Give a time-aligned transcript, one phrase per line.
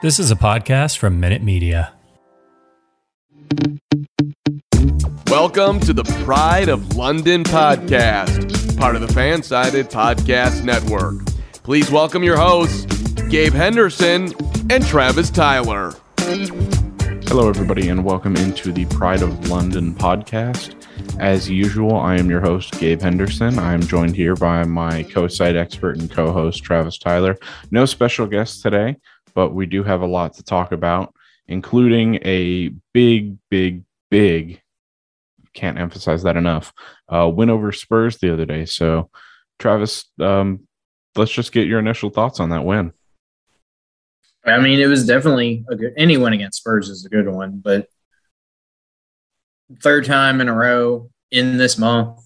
[0.00, 1.92] This is a podcast from Minute Media.
[5.26, 11.24] Welcome to the Pride of London podcast, part of the Fansided Podcast Network.
[11.64, 12.84] Please welcome your hosts,
[13.22, 14.32] Gabe Henderson
[14.70, 15.92] and Travis Tyler.
[16.18, 20.76] Hello, everybody, and welcome into the Pride of London podcast.
[21.18, 23.58] As usual, I am your host, Gabe Henderson.
[23.58, 27.36] I am joined here by my co site expert and co host, Travis Tyler.
[27.72, 28.96] No special guests today
[29.38, 31.14] but we do have a lot to talk about,
[31.46, 34.60] including a big, big, big,
[35.54, 36.72] can't emphasize that enough,
[37.08, 38.64] uh, win over Spurs the other day.
[38.64, 39.10] So,
[39.60, 40.66] Travis, um,
[41.14, 42.92] let's just get your initial thoughts on that win.
[44.44, 45.92] I mean, it was definitely a good.
[45.96, 47.86] Any win against Spurs is a good one, but
[49.80, 52.18] third time in a row in this month,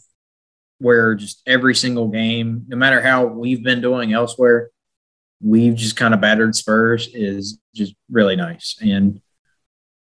[0.78, 4.70] where just every single game, no matter how we've been doing elsewhere,
[5.42, 8.76] we've just kind of battered Spurs is just really nice.
[8.80, 9.20] And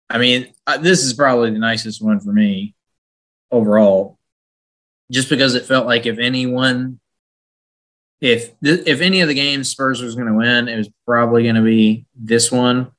[0.10, 2.76] I mean, this is probably the nicest one for me
[3.52, 4.18] overall,
[5.12, 6.99] just because it felt like if anyone,
[8.20, 11.55] if if any of the games Spurs was going to win, it was probably going
[11.55, 12.91] to be this one.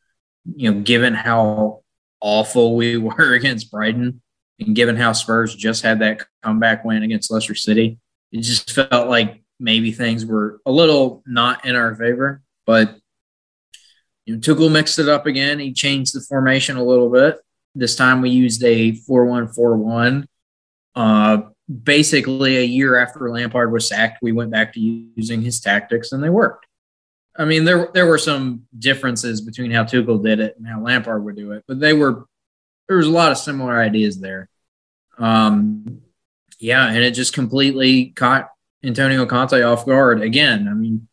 [0.45, 1.83] You know, given how
[2.21, 4.21] awful we were against Brighton,
[4.61, 7.99] and given how Spurs just had that comeback win against Leicester City,
[8.33, 12.43] it just felt like maybe things were a little not in our favor.
[12.67, 12.97] But
[14.27, 15.59] you know, Tuchel mixed it up again.
[15.59, 17.39] He changed the formation a little bit.
[17.75, 20.29] This time we used a 4 1 4 1.
[20.95, 21.39] Uh,
[21.83, 26.23] basically, a year after Lampard was sacked, we went back to using his tactics and
[26.23, 26.67] they worked.
[27.37, 31.25] I mean, there there were some differences between how Tuchel did it and how Lampard
[31.25, 32.25] would do it, but they were
[32.89, 34.49] there was a lot of similar ideas there.
[35.19, 36.03] Um,
[36.59, 38.51] yeah, and it just completely caught
[38.85, 40.69] Antonio Conte off guard again.
[40.69, 41.09] I mean,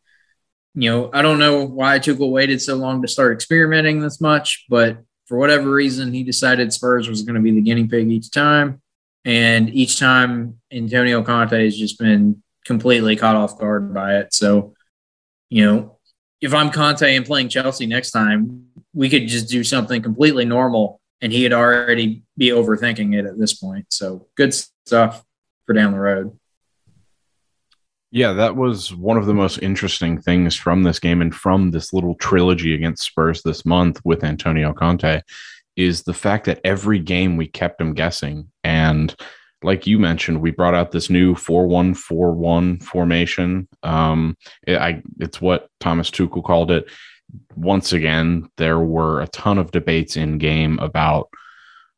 [0.75, 4.65] you know, I don't know why Tuchel waited so long to start experimenting this much,
[4.69, 8.29] but for whatever reason, he decided Spurs was going to be the guinea pig each
[8.29, 8.81] time.
[9.23, 14.33] And each time, Antonio Conte has just been completely caught off guard by it.
[14.33, 14.75] So,
[15.49, 15.97] you know,
[16.41, 21.01] if I'm Conte and playing Chelsea next time, we could just do something completely normal
[21.21, 23.87] and he'd already be overthinking it at this point.
[23.89, 25.23] So, good stuff
[25.65, 26.37] for down the road.
[28.15, 31.91] Yeah, that was one of the most interesting things from this game and from this
[31.91, 35.19] little trilogy against Spurs this month with Antonio Conte
[35.75, 38.49] is the fact that every game we kept him guessing.
[38.63, 39.13] And
[39.63, 43.67] like you mentioned, we brought out this new 4 1 4 1 formation.
[43.83, 46.89] Um, it, I, it's what Thomas Tuchel called it.
[47.57, 51.27] Once again, there were a ton of debates in game about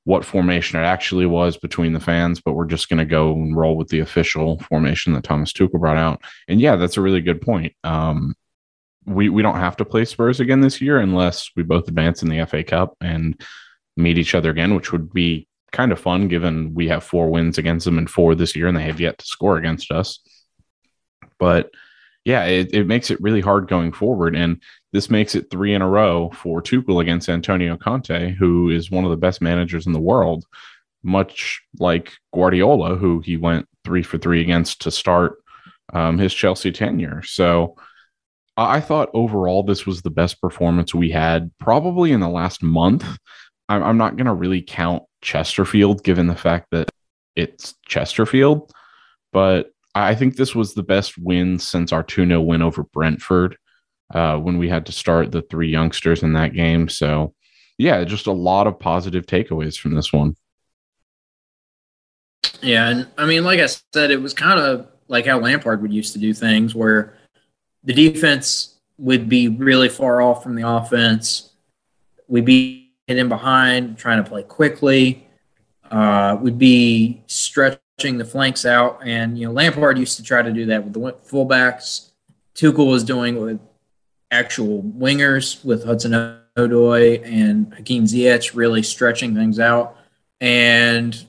[0.07, 3.57] what formation it actually was between the fans, but we're just going to go and
[3.57, 6.21] roll with the official formation that Thomas Tuchel brought out.
[6.47, 7.73] And yeah, that's a really good point.
[7.83, 8.33] Um,
[9.05, 12.29] we we don't have to play Spurs again this year unless we both advance in
[12.29, 13.37] the FA Cup and
[13.97, 17.57] meet each other again, which would be kind of fun given we have four wins
[17.57, 20.21] against them and four this year and they have yet to score against us.
[21.37, 21.69] But
[22.27, 24.35] yeah, it, it makes it really hard going forward.
[24.35, 24.61] And
[24.91, 29.05] this makes it three in a row for Tuchel against Antonio Conte, who is one
[29.05, 30.45] of the best managers in the world,
[31.03, 35.37] much like Guardiola, who he went three for three against to start
[35.93, 37.23] um, his Chelsea tenure.
[37.23, 37.77] So
[38.57, 43.05] I thought overall this was the best performance we had probably in the last month.
[43.69, 46.89] I'm, I'm not going to really count Chesterfield given the fact that
[47.37, 48.69] it's Chesterfield,
[49.31, 49.71] but
[50.03, 53.57] I think this was the best win since our 2 0 win over Brentford
[54.13, 56.89] uh, when we had to start the three youngsters in that game.
[56.89, 57.33] So,
[57.77, 60.35] yeah, just a lot of positive takeaways from this one.
[62.61, 62.89] Yeah.
[62.89, 66.13] And I mean, like I said, it was kind of like how Lampard would used
[66.13, 67.13] to do things where
[67.83, 71.51] the defense would be really far off from the offense.
[72.27, 75.27] We'd be hitting behind, trying to play quickly.
[75.89, 78.99] Uh, we'd be stretch the flanks out.
[79.03, 82.11] And, you know, Lampard used to try to do that with the fullbacks.
[82.53, 83.59] Tuchel was doing with
[84.29, 86.11] actual wingers with Hudson
[86.55, 89.97] Odoi and Hakim Ziyech really stretching things out.
[90.39, 91.25] And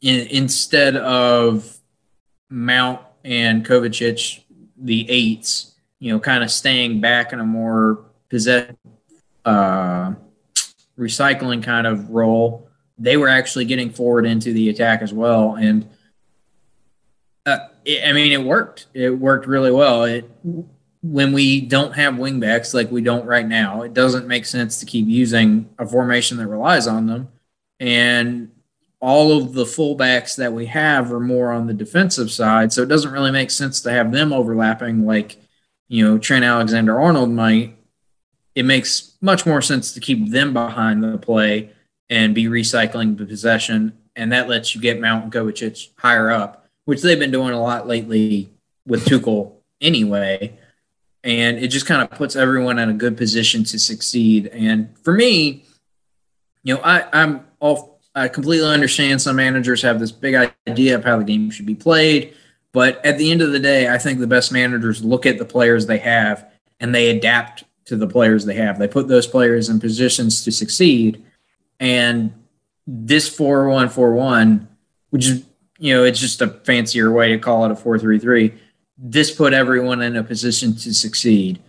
[0.00, 1.78] in, instead of
[2.50, 4.42] Mount and Kovacic,
[4.76, 8.76] the eights, you know, kind of staying back in a more possession,
[9.44, 10.12] uh,
[10.98, 12.65] recycling kind of role,
[12.98, 15.54] they were actually getting forward into the attack as well.
[15.56, 15.88] And
[17.44, 18.86] uh, it, I mean, it worked.
[18.94, 20.04] It worked really well.
[20.04, 20.30] It
[21.02, 24.86] when we don't have wingbacks like we don't right now, it doesn't make sense to
[24.86, 27.28] keep using a formation that relies on them.
[27.78, 28.50] And
[28.98, 32.88] all of the fullbacks that we have are more on the defensive side, so it
[32.88, 35.36] doesn't really make sense to have them overlapping like
[35.88, 37.76] you know Trent Alexander Arnold might.
[38.54, 41.70] it makes much more sense to keep them behind the play
[42.10, 43.96] and be recycling the possession.
[44.14, 47.86] And that lets you get Mount Kovacic higher up, which they've been doing a lot
[47.86, 48.50] lately
[48.86, 50.58] with Tuchel anyway.
[51.24, 54.46] And it just kind of puts everyone in a good position to succeed.
[54.48, 55.64] And for me,
[56.62, 61.04] you know, I, I'm all I completely understand some managers have this big idea of
[61.04, 62.34] how the game should be played.
[62.72, 65.44] But at the end of the day, I think the best managers look at the
[65.44, 66.50] players they have
[66.80, 68.78] and they adapt to the players they have.
[68.78, 71.24] They put those players in positions to succeed.
[71.80, 72.32] And
[72.86, 74.68] this 4 1 4 1,
[75.10, 75.44] which is,
[75.78, 78.54] you know, it's just a fancier way to call it a 4 3 3,
[78.98, 81.60] this put everyone in a position to succeed.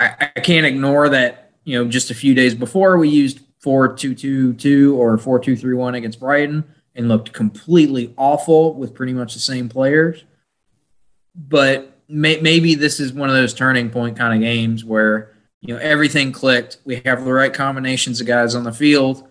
[0.00, 3.94] I, I can't ignore that, you know, just a few days before we used 4
[3.94, 6.64] 2 2 2 or 4 2 3 1 against Brighton
[6.94, 10.24] and looked completely awful with pretty much the same players.
[11.34, 15.33] But may, maybe this is one of those turning point kind of games where
[15.64, 16.78] you know everything clicked.
[16.84, 19.26] We have the right combinations of guys on the field,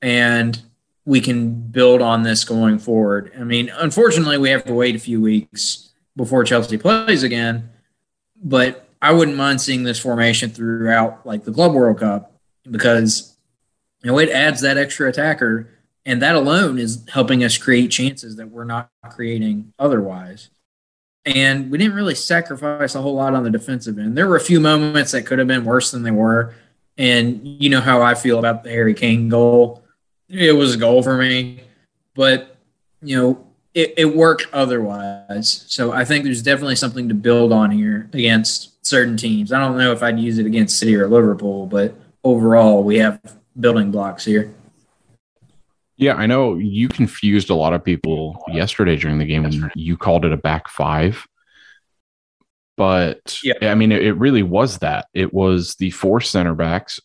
[0.00, 0.60] and
[1.04, 3.32] we can build on this going forward.
[3.38, 7.68] I mean, unfortunately, we have to wait a few weeks before Chelsea plays again,
[8.42, 12.32] but I wouldn't mind seeing this formation throughout like the Club World Cup
[12.70, 13.36] because
[14.02, 15.68] you know it adds that extra attacker,
[16.06, 20.48] and that alone is helping us create chances that we're not creating otherwise
[21.26, 24.16] and we didn't really sacrifice a whole lot on the defensive end.
[24.16, 26.54] There were a few moments that could have been worse than they were,
[26.98, 29.82] and you know how I feel about the Harry Kane goal.
[30.28, 31.60] It was a goal for me,
[32.14, 32.56] but
[33.02, 35.64] you know it, it worked otherwise.
[35.68, 39.52] So I think there's definitely something to build on here against certain teams.
[39.52, 43.20] I don't know if I'd use it against City or Liverpool, but overall we have
[43.58, 44.52] building blocks here.
[45.96, 49.96] Yeah, I know you confused a lot of people yesterday during the game when you
[49.96, 51.26] called it a back five.
[52.76, 53.70] But yeah.
[53.70, 55.06] I mean, it, it really was that.
[55.14, 56.98] It was the four center backs.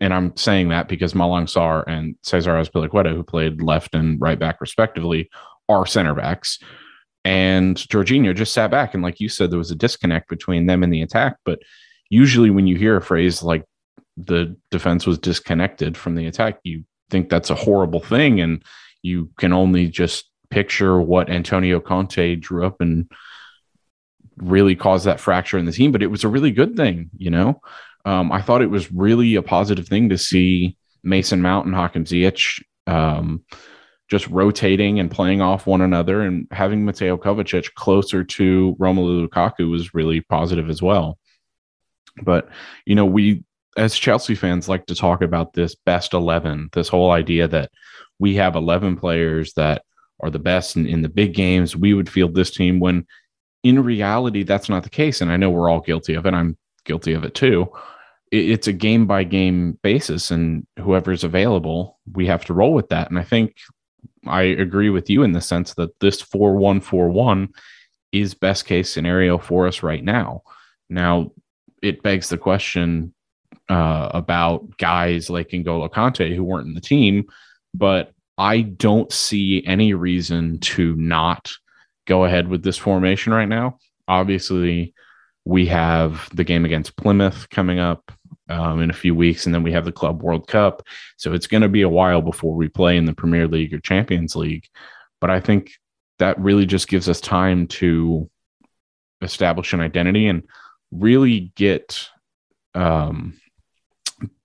[0.00, 4.38] And I'm saying that because Malang Sarr and Cesar Azpilicueta, who played left and right
[4.38, 5.30] back respectively,
[5.68, 6.58] are center backs.
[7.24, 8.94] And Jorginho just sat back.
[8.94, 11.36] And like you said, there was a disconnect between them and the attack.
[11.44, 11.60] But
[12.10, 13.64] usually when you hear a phrase like
[14.16, 18.40] the defense was disconnected from the attack, you think that's a horrible thing.
[18.40, 18.62] And
[19.02, 23.10] you can only just picture what Antonio Conte drew up and
[24.36, 25.92] really caused that fracture in the team.
[25.92, 27.60] But it was a really good thing, you know.
[28.04, 32.04] Um, I thought it was really a positive thing to see Mason Mount and Hakim
[32.04, 33.42] Ziyech um,
[34.08, 39.68] just rotating and playing off one another, and having Mateo Kovacic closer to Romelu Lukaku
[39.68, 41.18] was really positive as well.
[42.22, 42.48] But
[42.84, 43.44] you know, we
[43.76, 47.70] as Chelsea fans like to talk about this best 11, this whole idea that
[48.18, 49.82] we have 11 players that
[50.20, 51.76] are the best in, in the big games.
[51.76, 53.06] We would field this team when
[53.62, 55.20] in reality, that's not the case.
[55.20, 56.34] And I know we're all guilty of it.
[56.34, 57.68] I'm guilty of it too.
[58.30, 62.88] It, it's a game by game basis, and whoever's available, we have to roll with
[62.90, 63.10] that.
[63.10, 63.56] And I think
[64.26, 67.48] I agree with you in the sense that this 4 1 4 1
[68.12, 70.42] is best case scenario for us right now.
[70.88, 71.32] Now,
[71.82, 73.12] it begs the question
[73.68, 77.26] uh, about guys like N'Golo Kante who weren't in the team,
[77.74, 81.52] but I don't see any reason to not
[82.06, 83.78] go ahead with this formation right now.
[84.08, 84.94] Obviously,
[85.44, 88.12] we have the game against Plymouth coming up
[88.48, 90.82] um, in a few weeks, and then we have the Club World Cup.
[91.16, 93.80] So it's going to be a while before we play in the Premier League or
[93.80, 94.66] Champions League.
[95.20, 95.72] But I think
[96.18, 98.30] that really just gives us time to
[99.22, 100.42] establish an identity and
[100.90, 102.08] really get
[102.74, 103.38] um,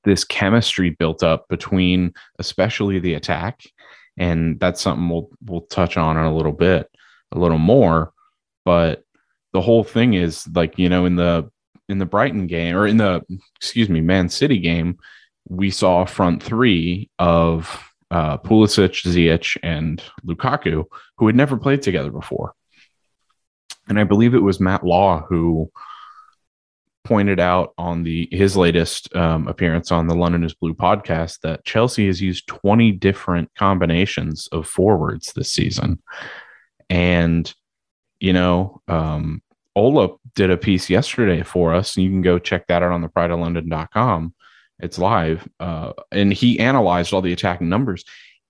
[0.03, 3.61] this chemistry built up between especially the attack
[4.17, 6.89] and that's something we'll we'll touch on in a little bit
[7.31, 8.11] a little more
[8.65, 9.03] but
[9.53, 11.49] the whole thing is like you know in the
[11.89, 13.21] in the Brighton game or in the
[13.57, 14.97] excuse me Man City game
[15.49, 20.85] we saw front three of uh, Pulisic, Ziyech, and Lukaku
[21.17, 22.53] who had never played together before.
[23.87, 25.71] And I believe it was Matt Law who
[27.03, 31.65] pointed out on the his latest um, appearance on the London is Blue podcast that
[31.65, 36.01] Chelsea has used 20 different combinations of forwards this season.
[36.89, 37.51] And,
[38.19, 39.41] you know, um,
[39.75, 43.01] Ola did a piece yesterday for us, and you can go check that out on
[43.01, 44.33] the prideoflondon.com.
[44.79, 45.47] It's live.
[45.59, 48.03] Uh, and he analyzed all the attacking numbers.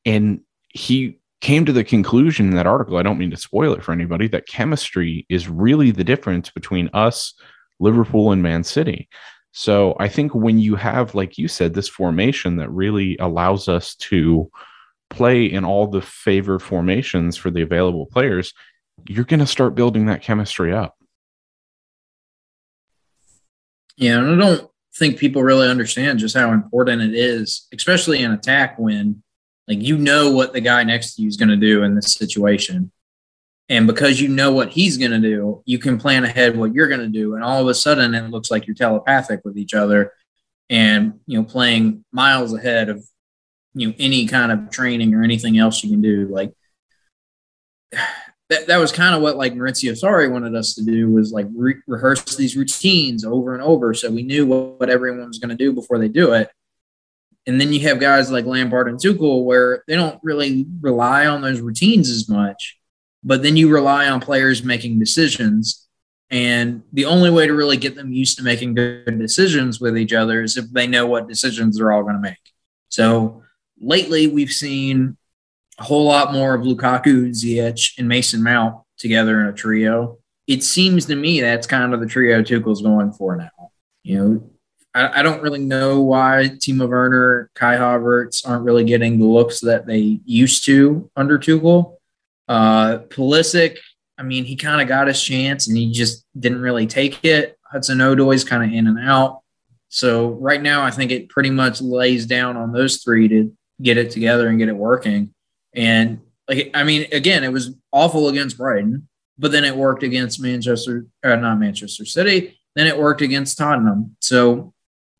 [0.06, 3.84] And he came to the conclusion in that article, I don't mean to spoil it
[3.84, 7.34] for anybody, that chemistry is really the difference between us–
[7.82, 9.10] Liverpool and Man City.
[9.52, 13.96] So I think when you have, like you said, this formation that really allows us
[13.96, 14.50] to
[15.10, 18.54] play in all the favored formations for the available players,
[19.08, 20.98] you're going to start building that chemistry up.
[23.98, 28.32] Yeah, and I don't think people really understand just how important it is, especially in
[28.32, 29.22] attack when
[29.68, 32.14] like you know what the guy next to you is going to do in this
[32.14, 32.92] situation.
[33.72, 36.90] And because you know what he's going to do, you can plan ahead what you're
[36.90, 37.36] going to do.
[37.36, 40.12] And all of a sudden, it looks like you're telepathic with each other
[40.70, 43.02] and, you know, playing miles ahead of,
[43.74, 46.28] you know, any kind of training or anything else you can do.
[46.28, 46.52] Like,
[48.50, 51.48] that, that was kind of what like Maurizio Sarri wanted us to do was like
[51.56, 55.48] re- rehearse these routines over and over so we knew what, what everyone was going
[55.48, 56.50] to do before they do it.
[57.48, 61.42] And then you have guys like Lampard and Tuchel where they don't really rely on
[61.42, 62.81] those routines as much,
[63.24, 65.88] but then you rely on players making decisions.
[66.30, 70.14] And the only way to really get them used to making good decisions with each
[70.14, 72.38] other is if they know what decisions they're all going to make.
[72.90, 73.44] So
[73.80, 75.18] lately, we've seen
[75.78, 80.20] a whole lot more of Lukaku, Ziyech, and Mason Mount together in a trio.
[80.48, 83.72] It seems to me that's kind of the trio Tuchel's going for now.
[84.04, 84.50] You know,
[84.94, 89.60] I, I don't really know why Timo Werner, Kai Havertz aren't really getting the looks
[89.62, 91.98] that they used to under Tuchel.
[92.52, 93.78] Uh, Pulisic,
[94.18, 97.58] I mean, he kind of got his chance and he just didn't really take it.
[97.64, 99.40] Hudson Odoi's kind of in and out.
[99.88, 103.98] So right now, I think it pretty much lays down on those three to get
[103.98, 105.34] it together and get it working.
[105.74, 109.08] And like, I mean, again, it was awful against Brighton,
[109.40, 112.60] but then it worked against Manchester, uh, not Manchester City.
[112.76, 114.18] Then it worked against Tottenham.
[114.20, 114.74] So,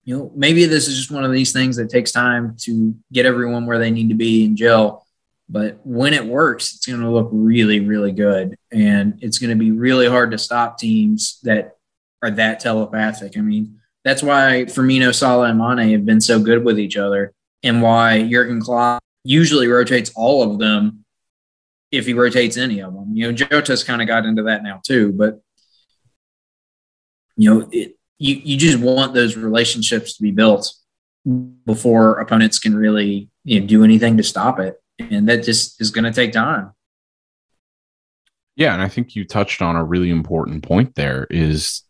[0.04, 3.26] you know, maybe this is just one of these things that takes time to get
[3.26, 5.08] everyone where they need to be in gel.
[5.52, 8.56] But when it works, it's going to look really, really good.
[8.72, 11.76] And it's going to be really hard to stop teams that
[12.24, 13.38] are that telepathic.
[13.38, 17.34] I mean, that's why Firmino, Salah, and Mane have been so good with each other
[17.64, 21.04] and why Jurgen Klopp usually rotates all of them
[21.92, 23.12] if he rotates any of them.
[23.14, 25.42] You know, Jota's kind of got into that now too, but
[27.36, 30.74] you know, it, you you just want those relationships to be built
[31.66, 35.92] before opponents can really you know, do anything to stop it, and that just is
[35.92, 36.72] going to take time.
[38.56, 41.84] Yeah, and I think you touched on a really important point there is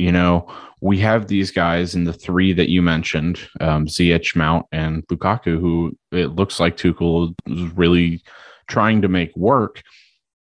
[0.00, 0.50] you know,
[0.80, 5.60] we have these guys in the three that you mentioned, um, Ziyech, Mount, and Lukaku,
[5.60, 8.22] who it looks like Tuchel is really
[8.66, 9.82] trying to make work.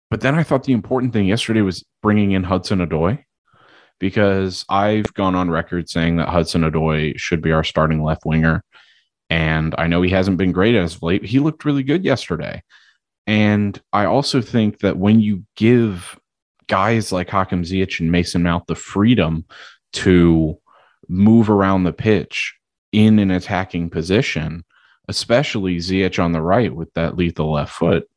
[0.10, 3.25] But then I thought the important thing yesterday was bringing in Hudson Odoi
[4.00, 8.63] because I've gone on record saying that Hudson Odoi should be our starting left winger.
[9.31, 11.23] And I know he hasn't been great as of late.
[11.23, 12.63] He looked really good yesterday.
[13.25, 16.19] And I also think that when you give
[16.67, 19.45] guys like Hakim Ziyech and Mason Mount the freedom
[19.93, 20.59] to
[21.07, 22.55] move around the pitch
[22.91, 24.65] in an attacking position,
[25.07, 28.09] especially Ziyech on the right with that lethal left foot,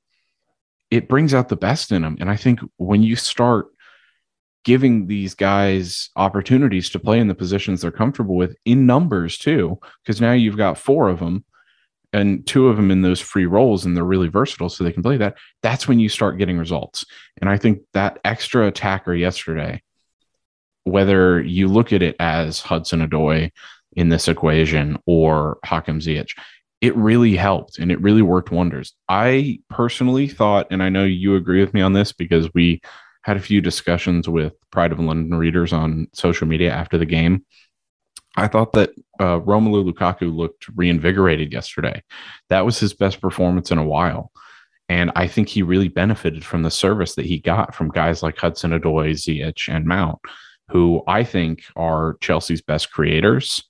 [0.91, 2.17] it brings out the best in them.
[2.19, 3.67] And I think when you start
[4.65, 9.79] giving these guys opportunities to play in the positions they're comfortable with in numbers too,
[10.03, 11.45] because now you've got four of them
[12.15, 15.03] and two of them in those free roles and they're really versatile so they can
[15.03, 17.05] play that that's when you start getting results.
[17.41, 19.83] And i think that extra attacker yesterday
[20.85, 23.51] whether you look at it as hudson Odoi
[23.97, 26.31] in this equation or hakim ziyech
[26.81, 28.93] it really helped and it really worked wonders.
[29.09, 32.81] I personally thought and i know you agree with me on this because we
[33.25, 37.45] had a few discussions with pride of london readers on social media after the game
[38.37, 38.91] I thought that
[39.21, 42.03] uh, Romelu Lukaku looked reinvigorated yesterday.
[42.49, 44.33] That was his best performance in a while.
[44.89, 48.37] And I think he really benefited from the service that he got from guys like
[48.37, 50.19] Hudson Odoi, Ziyech, and Mount,
[50.69, 53.63] who I think are Chelsea's best creators.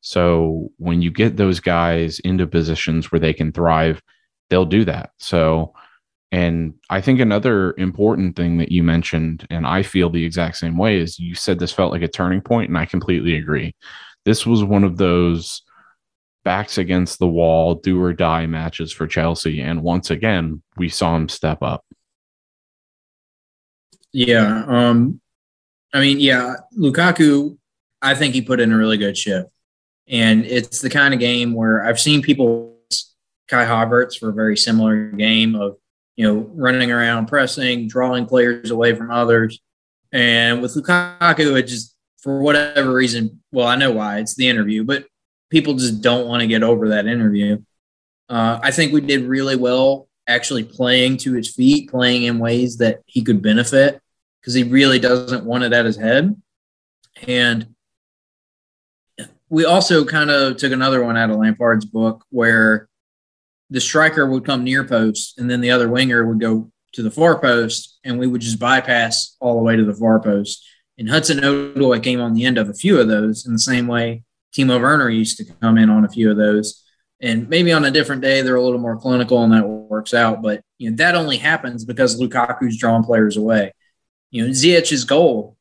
[0.00, 4.02] So when you get those guys into positions where they can thrive,
[4.50, 5.10] they'll do that.
[5.18, 5.72] So,
[6.34, 10.76] and I think another important thing that you mentioned, and I feel the exact same
[10.76, 13.76] way, is you said this felt like a turning point, and I completely agree.
[14.24, 15.62] This was one of those
[16.44, 19.60] backs against the wall, do or die matches for Chelsea.
[19.60, 21.84] And once again, we saw him step up.
[24.12, 24.64] Yeah.
[24.66, 25.20] Um,
[25.92, 27.56] I mean, yeah, Lukaku,
[28.02, 29.50] I think he put in a really good shift.
[30.08, 32.76] And it's the kind of game where I've seen people,
[33.46, 35.76] Kai Havertz, for a very similar game of,
[36.16, 39.60] you know, running around, pressing, drawing players away from others.
[40.12, 44.84] And with Lukaku, it just for whatever reason, well, I know why it's the interview,
[44.84, 45.06] but
[45.50, 47.62] people just don't want to get over that interview.
[48.28, 52.78] Uh, I think we did really well actually playing to his feet, playing in ways
[52.78, 54.00] that he could benefit
[54.40, 56.34] because he really doesn't want it at his head.
[57.26, 57.74] And
[59.48, 62.88] we also kind of took another one out of Lampard's book where
[63.70, 67.10] the striker would come near post and then the other winger would go to the
[67.10, 70.64] far post and we would just bypass all the way to the far post
[70.96, 73.86] And Hudson Odoi came on the end of a few of those in the same
[73.86, 74.22] way
[74.54, 76.82] Timo Werner used to come in on a few of those.
[77.20, 80.42] And maybe on a different day, they're a little more clinical and that works out.
[80.42, 83.72] But you know, that only happens because Lukaku's drawn players away.
[84.30, 85.56] You know, Ziyech's goal,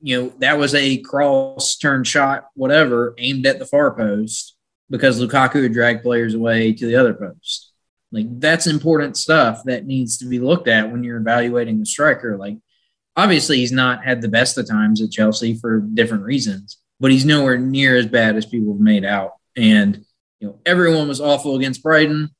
[0.00, 4.56] you know, that was a cross turn shot, whatever, aimed at the far post
[4.90, 7.72] because Lukaku had dragged players away to the other post.
[8.10, 12.36] Like that's important stuff that needs to be looked at when you're evaluating the striker.
[12.36, 12.56] Like
[13.16, 17.26] obviously he's not had the best of times at Chelsea for different reasons, but he's
[17.26, 19.32] nowhere near as bad as people have made out.
[19.56, 20.04] And
[20.40, 22.30] you know, everyone was awful against Brighton.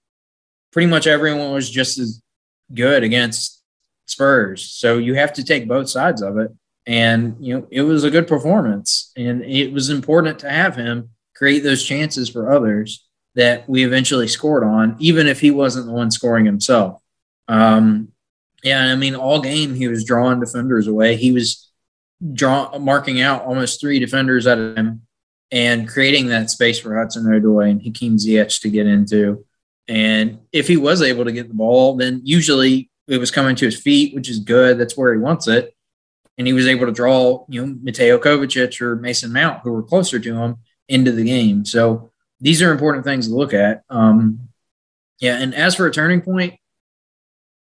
[0.72, 2.22] Pretty much everyone was just as
[2.72, 3.62] good against
[4.06, 4.70] Spurs.
[4.70, 6.50] So you have to take both sides of it.
[6.86, 11.10] And you know, it was a good performance, and it was important to have him
[11.38, 15.92] create those chances for others that we eventually scored on, even if he wasn't the
[15.92, 17.00] one scoring himself.
[17.46, 18.08] Um,
[18.64, 21.16] yeah, I mean, all game he was drawing defenders away.
[21.16, 21.70] He was
[22.34, 25.02] draw marking out almost three defenders at him
[25.52, 29.46] and creating that space for Hudson Odoi and Hakim Ziyech to get into.
[29.86, 33.64] And if he was able to get the ball, then usually it was coming to
[33.64, 34.78] his feet, which is good.
[34.78, 35.74] That's where he wants it.
[36.36, 39.82] And he was able to draw, you know, Mateo Kovacic or Mason Mount, who were
[39.82, 40.56] closer to him,
[40.88, 41.64] into the game.
[41.64, 43.82] So these are important things to look at.
[43.90, 44.48] Um,
[45.20, 46.54] yeah, and as for a turning point,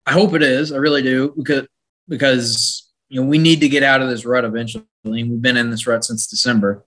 [0.05, 0.71] I hope it is.
[0.71, 1.67] I really do because
[2.07, 4.85] because you know we need to get out of this rut eventually.
[5.03, 6.85] We've been in this rut since December.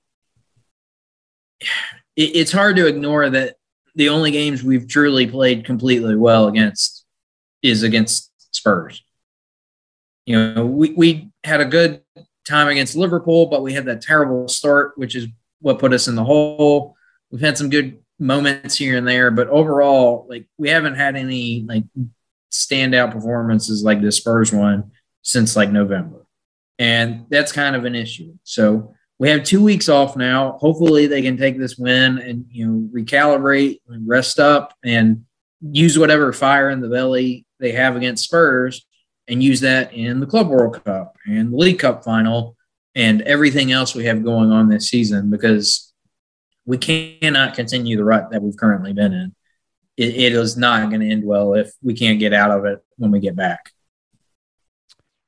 [2.16, 3.56] It, it's hard to ignore that
[3.94, 7.04] the only games we've truly played completely well against
[7.62, 9.02] is against Spurs.
[10.26, 12.02] You know, we, we had a good
[12.46, 15.26] time against Liverpool, but we had that terrible start, which is
[15.60, 16.96] what put us in the hole.
[17.30, 21.64] We've had some good moments here and there, but overall, like we haven't had any
[21.66, 21.84] like
[22.52, 26.26] standout performances like the Spurs one since like November.
[26.78, 28.34] And that's kind of an issue.
[28.42, 30.52] So we have two weeks off now.
[30.52, 35.24] Hopefully they can take this win and you know recalibrate and rest up and
[35.60, 38.86] use whatever fire in the belly they have against Spurs
[39.28, 42.56] and use that in the Club World Cup and the League Cup final
[42.94, 45.92] and everything else we have going on this season because
[46.64, 49.34] we cannot continue the rut that we've currently been in.
[49.96, 52.84] it, it is not going to end well if we can't get out of it
[52.96, 53.72] when we get back.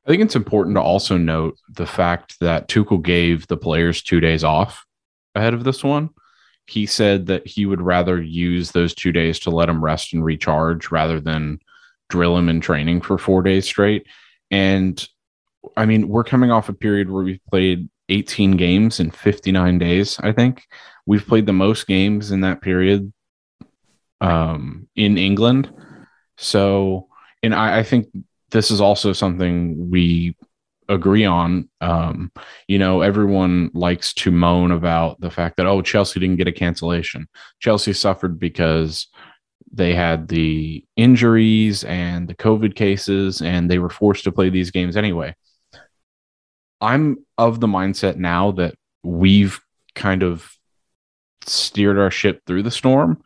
[0.05, 4.18] I think it's important to also note the fact that Tuchel gave the players two
[4.18, 4.85] days off
[5.35, 6.11] ahead of this one.
[6.66, 10.25] He said that he would rather use those two days to let them rest and
[10.25, 11.61] recharge rather than
[12.09, 14.07] drill them in training for four days straight.
[14.51, 15.07] And
[15.77, 20.18] I mean, we're coming off a period where we've played 18 games in 59 days,
[20.20, 20.64] I think.
[21.07, 23.12] We've played the most games in that period
[24.20, 25.72] um, in England.
[26.37, 27.09] So,
[27.42, 28.07] and I, I, think
[28.51, 30.37] this is also something we
[30.88, 31.68] agree on.
[31.81, 32.31] Um,
[32.68, 36.53] you know, everyone likes to moan about the fact that, oh, Chelsea didn't get a
[36.53, 37.27] cancellation.
[37.61, 39.09] Chelsea suffered because
[39.72, 44.70] they had the injuries and the COVID cases, and they were forced to play these
[44.70, 45.35] games anyway.
[46.83, 49.61] I'm of the mindset now that we've
[49.95, 50.53] kind of
[51.47, 53.23] steered our ship through the storm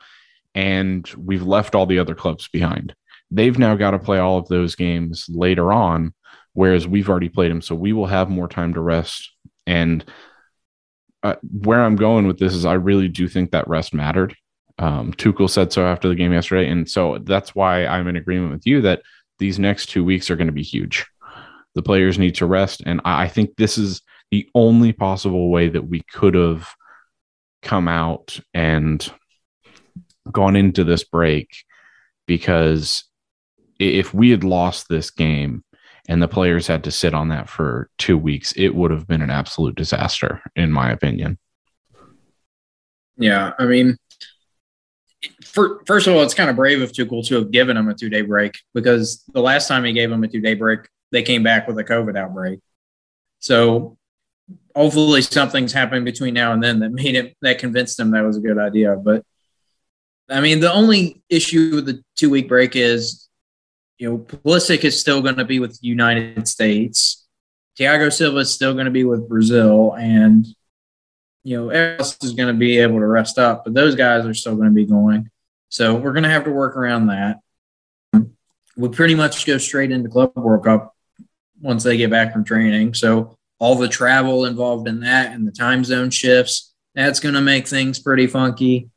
[0.55, 2.95] and we've left all the other clubs behind.
[3.31, 6.15] They've now got to play all of those games later on,
[6.53, 7.63] whereas we've already played them.
[7.63, 9.33] So we will have more time to rest.
[9.67, 10.05] And
[11.23, 14.37] uh, where I'm going with this is I really do think that rest mattered.
[14.79, 16.69] Um, Tuchel said so after the game yesterday.
[16.71, 19.03] And so that's why I'm in agreement with you that
[19.39, 21.07] these next two weeks are going to be huge.
[21.77, 22.83] The players need to rest.
[22.85, 26.69] And I think this is the only possible way that we could have
[27.63, 29.09] come out and
[30.33, 31.49] gone into this break
[32.27, 33.05] because
[33.79, 35.63] if we had lost this game
[36.09, 39.23] and the players had to sit on that for two weeks, it would have been
[39.23, 41.39] an absolute disaster, in my opinion.
[43.17, 43.97] Yeah, I mean,
[45.45, 47.95] for, first of all, it's kind of brave of Tuchel to have given them a
[47.95, 50.81] two day break because the last time he gave them a two day break,
[51.13, 52.61] they came back with a COVID outbreak.
[53.39, 53.97] So
[54.75, 58.37] hopefully something's happened between now and then that made it that convinced them that was
[58.37, 58.97] a good idea.
[58.97, 59.25] But
[60.29, 63.29] I mean, the only issue with the two week break is,
[63.99, 67.27] you know, Pulisic is still going to be with the United States.
[67.79, 70.47] Thiago Silva is still going to be with Brazil, and
[71.45, 74.35] you know, else is going to be able to rest up, but those guys are
[74.35, 75.31] still going to be going.
[75.69, 77.39] So we're going to have to work around that.
[78.77, 80.96] We pretty much go straight into Club World Cup
[81.61, 82.95] once they get back from training.
[82.95, 87.41] So all the travel involved in that and the time zone shifts, that's going to
[87.41, 88.91] make things pretty funky.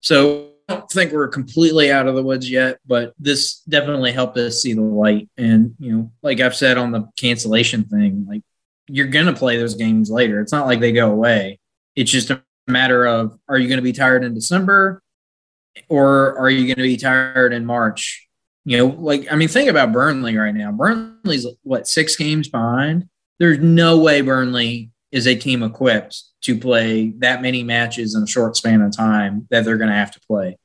[0.00, 4.36] So I don't think we're completely out of the woods yet, but this definitely helped
[4.38, 5.28] us see the light.
[5.36, 8.42] And, you know, like I've said on the cancellation thing, like
[8.88, 10.40] you're going to play those games later.
[10.40, 11.58] It's not like they go away.
[11.96, 15.02] It's just a matter of are you going to be tired in December
[15.88, 18.23] or are you going to be tired in March?
[18.64, 20.72] You know, like, I mean, think about Burnley right now.
[20.72, 23.08] Burnley's what, six games behind?
[23.38, 28.26] There's no way Burnley is a team equipped to play that many matches in a
[28.26, 30.56] short span of time that they're going to have to play.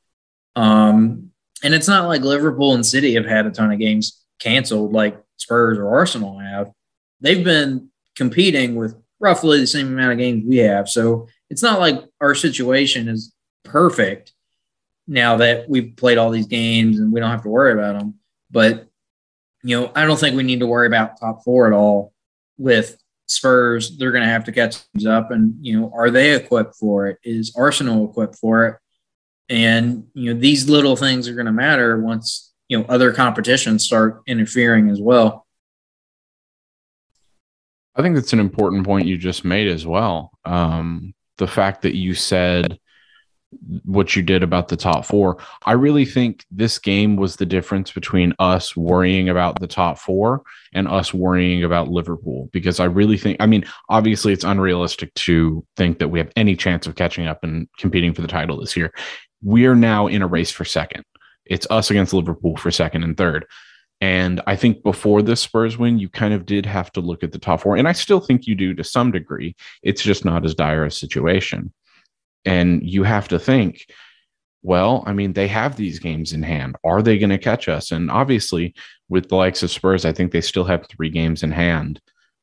[0.56, 1.32] Um,
[1.64, 5.22] and it's not like Liverpool and City have had a ton of games canceled like
[5.38, 6.72] Spurs or Arsenal have.
[7.22, 10.88] They've been competing with roughly the same amount of games we have.
[10.88, 13.34] So it's not like our situation is
[13.64, 14.34] perfect
[15.10, 18.14] now that we've played all these games and we don't have to worry about them.
[18.52, 18.88] But,
[19.64, 22.14] you know, I don't think we need to worry about top four at all
[22.60, 22.96] with
[23.26, 23.98] Spurs.
[23.98, 25.32] They're going to have to catch things up.
[25.32, 27.18] And, you know, are they equipped for it?
[27.24, 28.76] Is Arsenal equipped for it?
[29.50, 33.84] And, you know, these little things are going to matter once, you know, other competitions
[33.84, 35.48] start interfering as well.
[37.96, 40.32] I think that's an important point you just made as well.
[40.46, 42.80] Um, the fact that you said
[43.84, 45.38] what you did about the top four.
[45.66, 50.44] I really think this game was the difference between us worrying about the top four
[50.74, 55.66] and us worrying about Liverpool because I really think, I mean, obviously it's unrealistic to
[55.78, 58.78] think that we have any chance of catching up and competing for the title this
[58.78, 58.94] year.
[59.44, 61.04] We are now in a race for second.
[61.46, 63.46] It's us against Liverpool for second and third.
[64.02, 67.32] And I think before this Spurs win, you kind of did have to look at
[67.32, 67.76] the top four.
[67.76, 69.56] And I still think you do to some degree.
[69.84, 71.74] It's just not as dire a situation.
[72.46, 73.86] And you have to think,
[74.62, 76.76] well, I mean, they have these games in hand.
[76.84, 77.92] Are they going to catch us?
[77.92, 78.74] And obviously,
[79.08, 82.02] with the likes of Spurs, I think they still have three games in hand.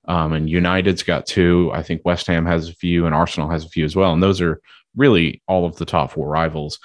[0.08, 1.70] Um, and United's got two.
[1.74, 4.12] I think West Ham has a few, and Arsenal has a few as well.
[4.12, 4.60] And those are
[4.94, 6.78] really all of the top four rivals.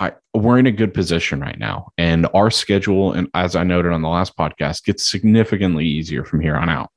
[0.00, 3.92] I, we're in a good position right now, and our schedule, and as I noted
[3.92, 6.90] on the last podcast, gets significantly easier from here on out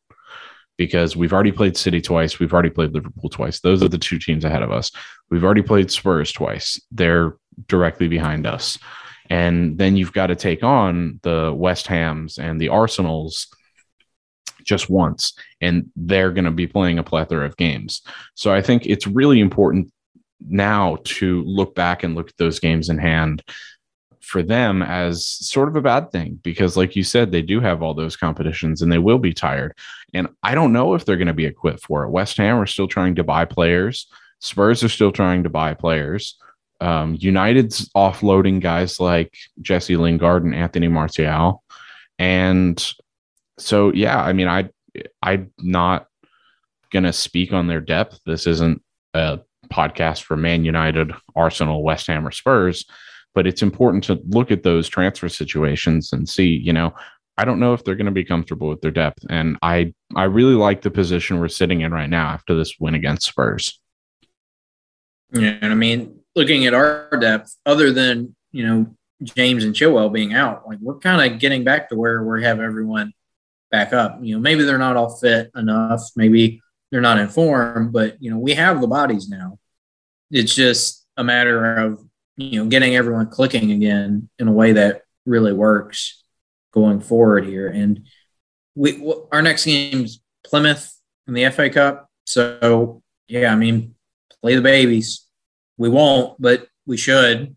[0.85, 2.39] because we've already played City twice.
[2.39, 3.59] We've already played Liverpool twice.
[3.59, 4.91] Those are the two teams ahead of us.
[5.29, 6.81] We've already played Spurs twice.
[6.89, 8.79] They're directly behind us.
[9.29, 13.47] And then you've got to take on the West Hams and the Arsenals
[14.63, 15.33] just once.
[15.61, 18.01] And they're going to be playing a plethora of games.
[18.33, 19.93] So I think it's really important
[20.39, 23.43] now to look back and look at those games in hand
[24.21, 27.81] for them as sort of a bad thing because like you said they do have
[27.81, 29.75] all those competitions and they will be tired.
[30.13, 32.09] And i don't know if they're going to be equipped for it.
[32.09, 34.07] West ham are still trying to buy players.
[34.39, 36.37] Spurs are still trying to buy players.
[36.79, 41.63] Um, united's offloading guys like jesse lingard and anthony martial.
[42.17, 42.93] And
[43.57, 44.69] so yeah i mean i
[45.21, 46.07] i'm not
[46.91, 48.19] going to speak on their depth.
[48.25, 49.39] This isn't a
[49.71, 52.85] podcast for man united arsenal west ham or spurs
[53.33, 56.93] but it's important to look at those transfer situations and see, you know,
[57.37, 59.25] I don't know if they're going to be comfortable with their depth.
[59.29, 62.95] And I I really like the position we're sitting in right now after this win
[62.95, 63.79] against Spurs.
[65.33, 70.11] Yeah, and I mean, looking at our depth, other than you know James and Chilwell
[70.11, 73.13] being out, like we're kind of getting back to where we have everyone
[73.71, 74.19] back up.
[74.21, 78.29] You know, maybe they're not all fit enough, maybe they're not in form, but you
[78.29, 79.57] know, we have the bodies now.
[80.29, 82.05] It's just a matter of
[82.49, 86.23] you know, getting everyone clicking again in a way that really works
[86.73, 87.67] going forward here.
[87.67, 88.07] And
[88.75, 90.93] we our next game's Plymouth
[91.27, 92.09] in the FA Cup.
[92.25, 93.95] So yeah, I mean,
[94.41, 95.25] play the babies.
[95.77, 97.55] We won't, but we should.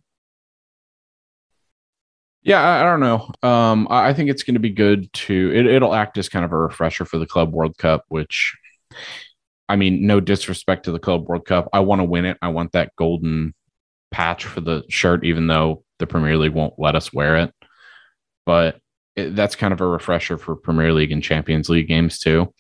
[2.43, 3.49] Yeah, I, I don't know.
[3.49, 5.53] Um, I think it's going to be good to.
[5.55, 8.55] It, it'll act as kind of a refresher for the Club World Cup, which,
[9.69, 11.71] I mean, no disrespect to the Club World Cup.
[11.73, 12.37] I want to win it.
[12.43, 13.55] I want that golden
[14.15, 17.55] patch for the shirt, even though the Premier League won't let us wear it.
[18.47, 18.79] But
[19.17, 22.55] it, that's kind of a refresher for Premier League and Champions League games too.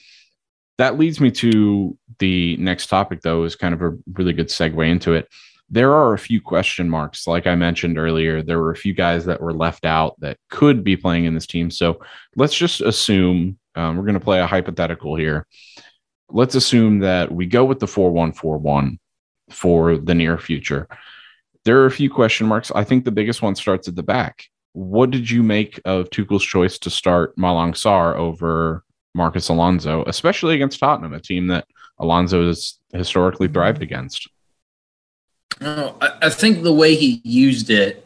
[0.79, 4.90] That leads me to the next topic, though, is kind of a really good segue
[4.90, 5.29] into it.
[5.71, 7.29] There are a few question marks.
[7.29, 10.83] Like I mentioned earlier, there were a few guys that were left out that could
[10.83, 11.71] be playing in this team.
[11.71, 12.01] So
[12.35, 15.47] let's just assume um, we're going to play a hypothetical here.
[16.29, 18.99] Let's assume that we go with the 4141
[19.51, 20.88] for the near future
[21.64, 22.70] there are a few question marks.
[22.74, 24.44] I think the biggest one starts at the back.
[24.72, 30.57] What did you make of Tuchel's choice to start Malang Sarr over Marcos Alonso, especially
[30.57, 31.66] against Tottenham, a team that
[31.98, 34.29] Alonso has historically thrived against?
[35.61, 38.05] Oh, I, think the way he used it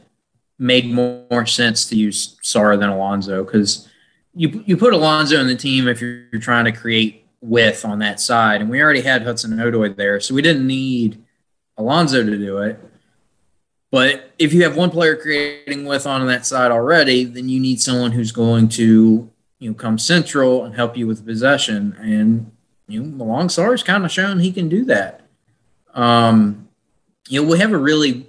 [0.58, 3.88] made more, sense to use Sarr than Alonso because
[4.34, 8.00] you you put Alonso in the team if you're, you're trying to create width on
[8.00, 11.24] that side, and we already had Hudson Odoi there, so we didn't need
[11.78, 12.78] Alonso to do it.
[13.90, 17.80] But if you have one player creating with on that side already, then you need
[17.80, 21.96] someone who's going to you know come central and help you with possession.
[22.00, 22.52] And
[22.86, 25.22] you know, Malang Sarr's kind of shown he can do that.
[25.94, 26.68] Um,
[27.28, 28.26] you know, we have a really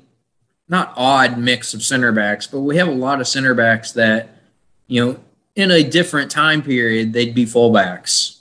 [0.68, 4.30] not odd mix of center backs, but we have a lot of center backs that,
[4.88, 5.20] you know,
[5.56, 8.40] in a different time period, they'd be fullbacks,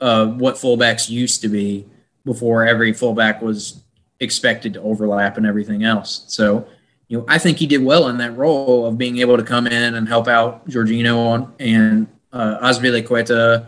[0.00, 1.86] uh, what fullbacks used to be
[2.24, 3.80] before every fullback was
[4.20, 6.24] expected to overlap and everything else.
[6.28, 6.66] So,
[7.08, 9.66] you know, I think he did well in that role of being able to come
[9.66, 13.66] in and help out Jorginho on, and uh, Azpilicueta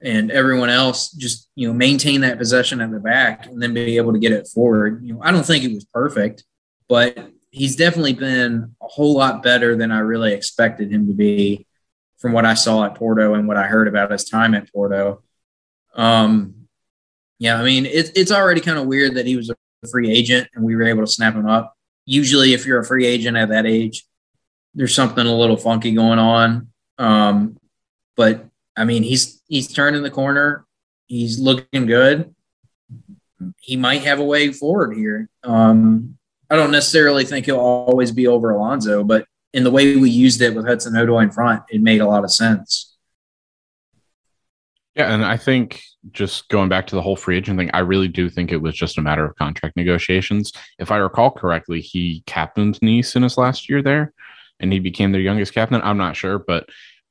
[0.00, 3.96] and everyone else just you know maintain that possession at the back and then be
[3.96, 5.02] able to get it forward.
[5.04, 6.44] You know, I don't think it was perfect,
[6.88, 11.66] but he's definitely been a whole lot better than I really expected him to be
[12.18, 15.22] from what I saw at Porto and what I heard about his time at Porto.
[15.94, 16.66] Um,
[17.38, 19.56] yeah, I mean, it, it's already kind of weird that he was a
[19.88, 21.76] free agent and we were able to snap him up.
[22.06, 24.04] Usually, if you're a free agent at that age,
[24.74, 26.68] there's something a little funky going on.
[26.98, 27.58] Um,
[28.16, 30.66] but I mean, he's he's turning the corner.
[31.06, 32.34] He's looking good.
[33.60, 35.28] He might have a way forward here.
[35.42, 36.16] Um,
[36.50, 40.40] I don't necessarily think he'll always be over Alonso, but in the way we used
[40.40, 42.93] it with Hudson Odoi in front, it made a lot of sense.
[44.96, 48.06] Yeah, and I think just going back to the whole free agent thing, I really
[48.06, 50.52] do think it was just a matter of contract negotiations.
[50.78, 54.12] If I recall correctly, he captained Nice in his last year there,
[54.60, 55.80] and he became their youngest captain.
[55.82, 56.68] I'm not sure, but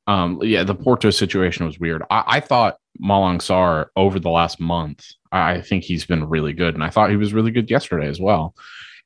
[0.07, 2.03] um, yeah, the Porto situation was weird.
[2.09, 6.53] I, I thought Malang Sarr over the last month, I, I think he's been really
[6.53, 8.55] good, and I thought he was really good yesterday as well.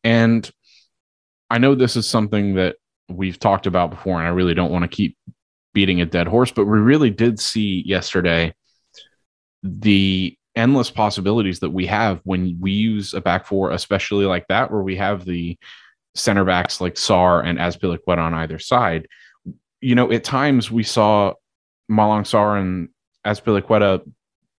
[0.03, 0.49] And
[1.49, 2.75] I know this is something that
[3.09, 5.17] we've talked about before, and I really don't want to keep
[5.73, 8.53] beating a dead horse, but we really did see yesterday
[9.82, 14.71] the endless possibilities that we have when we use a back four, especially like that,
[14.71, 15.58] where we have the
[16.15, 19.08] center backs like Sarr and Azpilicueta on either side
[19.82, 21.34] you know, at times we saw
[21.89, 22.89] Malang Sarr and
[23.25, 24.01] Azpilicueta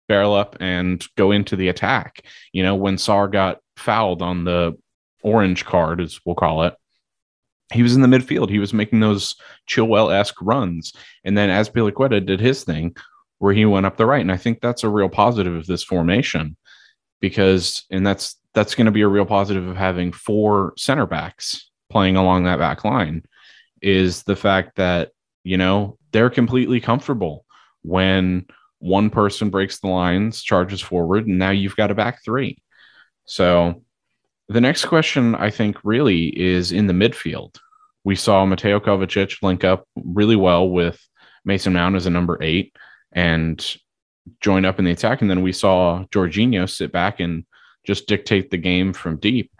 [0.08, 2.24] barrel up and go into the attack.
[2.52, 4.76] You know, when Sarr got fouled on the
[5.22, 6.74] orange card, as we'll call it,
[7.72, 8.48] he was in the midfield.
[8.48, 9.34] He was making those
[9.68, 10.94] Chilwell esque runs.
[11.24, 12.96] And then Azpilicueta did his thing
[13.38, 14.20] where he went up the right.
[14.20, 16.56] And I think that's a real positive of this formation
[17.20, 21.70] because, and that's, that's going to be a real positive of having four center backs
[21.90, 23.22] playing along that back line
[23.80, 25.10] is the fact that,
[25.44, 27.44] you know, they're completely comfortable
[27.82, 28.46] when
[28.80, 32.58] one person breaks the lines, charges forward, and now you've got a back three.
[33.24, 33.82] So
[34.48, 37.56] the next question I think really is in the midfield.
[38.04, 41.00] We saw Mateo Kovacic link up really well with
[41.44, 42.74] Mason Mount as a number eight
[43.12, 43.76] and
[44.40, 45.20] join up in the attack.
[45.22, 47.44] And then we saw Jorginho sit back and
[47.86, 49.50] just dictate the game from deep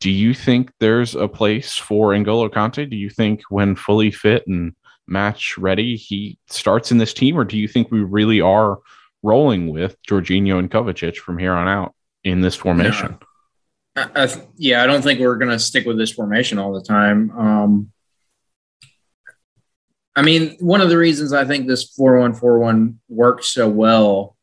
[0.00, 2.88] do you think there's a place for N'Golo Kante?
[2.88, 4.74] Do you think when fully fit and
[5.06, 8.78] match ready, he starts in this team, or do you think we really are
[9.22, 13.18] rolling with Jorginho and Kovacic from here on out in this formation?
[13.94, 16.72] Yeah, I, I, yeah, I don't think we're going to stick with this formation all
[16.72, 17.30] the time.
[17.38, 17.92] Um,
[20.16, 24.36] I mean, one of the reasons I think this 4-1-4-1 works so well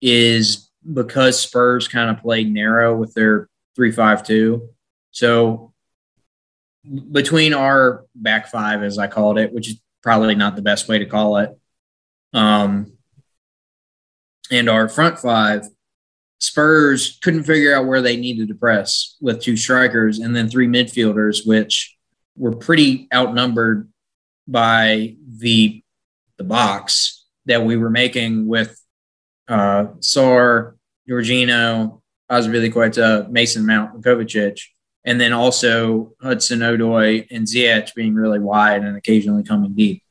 [0.00, 4.60] is because Spurs kind of played narrow with their 3-5-2
[5.10, 5.72] so
[7.12, 10.98] between our back five, as I called it, which is probably not the best way
[10.98, 11.50] to call it,
[12.32, 12.96] um,
[14.50, 15.66] and our front five,
[16.38, 20.66] Spurs couldn't figure out where they needed to press with two strikers and then three
[20.66, 21.96] midfielders, which
[22.36, 23.88] were pretty outnumbered
[24.46, 25.82] by the
[26.36, 28.80] the box that we were making with
[29.48, 30.74] uh, Sarr,
[31.08, 32.00] Jorginho,
[32.30, 34.60] Azpilicueta, Mason Mount, and Kovacic
[35.04, 40.02] and then also Hudson Odoi and Ziyech being really wide and occasionally coming deep.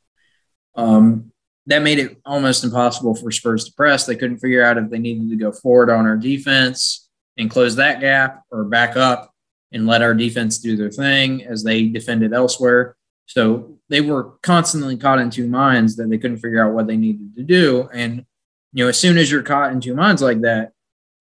[0.76, 1.32] Um,
[1.68, 4.06] that made it almost impossible for Spurs to press.
[4.06, 7.76] They couldn't figure out if they needed to go forward on our defense and close
[7.76, 9.32] that gap or back up
[9.72, 12.96] and let our defense do their thing as they defended elsewhere.
[13.30, 16.98] So they were constantly caught in two minds that they couldn't figure out what they
[16.98, 17.88] needed to do.
[17.94, 18.26] And,
[18.74, 20.72] you know, as soon as you're caught in two minds like that,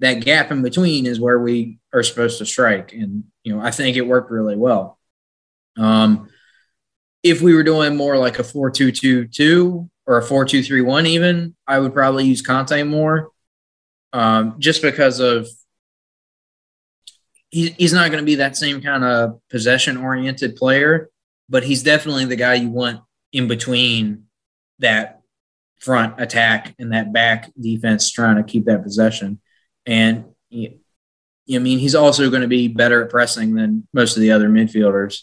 [0.00, 2.94] that gap in between is where we are supposed to strike.
[2.94, 4.98] And, you know, I think it worked really well.
[5.76, 6.30] Um,
[7.22, 10.62] if we were doing more like a 4 2 2 2 or a 4 2
[10.62, 13.32] 3 1, even, I would probably use Kante more
[14.14, 15.46] um, just because of
[17.50, 21.10] he, he's not going to be that same kind of possession oriented player,
[21.48, 23.00] but he's definitely the guy you want
[23.32, 24.24] in between
[24.78, 25.20] that
[25.78, 29.40] front attack and that back defense trying to keep that possession.
[29.86, 30.78] And I
[31.46, 35.22] mean, he's also going to be better at pressing than most of the other midfielders.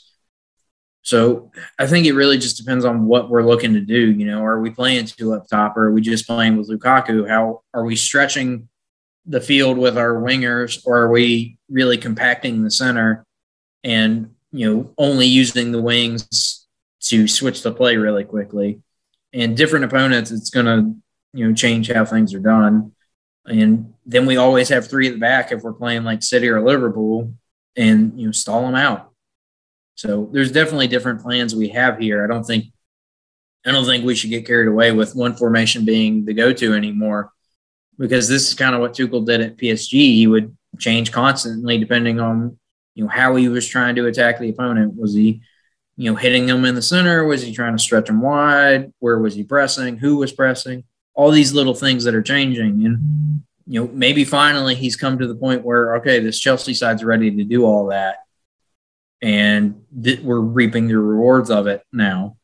[1.02, 4.12] So I think it really just depends on what we're looking to do.
[4.12, 7.30] You know, are we playing two up top or are we just playing with Lukaku?
[7.30, 8.70] How are we stretching
[9.28, 13.26] the field with our wingers or are we really compacting the center
[13.84, 16.68] and, you know, only using the wings
[17.02, 18.82] to switch the play really quickly?
[19.34, 20.96] And different opponents, it's going to,
[21.34, 22.94] you know, change how things are done.
[23.46, 26.62] And then we always have three at the back if we're playing like City or
[26.62, 27.34] Liverpool
[27.76, 29.12] and, you know, stall them out
[29.96, 32.24] so there's definitely different plans we have here.
[32.24, 32.65] I don't think
[33.65, 37.32] I don't think we should get carried away with one formation being the go-to anymore,
[37.98, 39.94] because this is kind of what Tuchel did at PSG.
[39.94, 42.60] He would change constantly depending on
[42.95, 44.95] you know how he was trying to attack the opponent.
[44.95, 45.41] Was he
[45.97, 47.23] you know hitting them in the center?
[47.25, 48.91] Was he trying to stretch them wide?
[48.99, 49.97] Where was he pressing?
[49.97, 50.84] Who was pressing?
[51.13, 55.27] All these little things that are changing, and you know maybe finally he's come to
[55.27, 58.17] the point where okay, this Chelsea side's ready to do all that
[59.21, 62.38] and th- we're reaping the rewards of it now.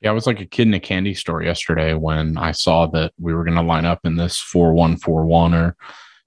[0.00, 3.12] Yeah, I was like a kid in a candy store yesterday when I saw that
[3.18, 5.76] we were going to line up in this 4141 or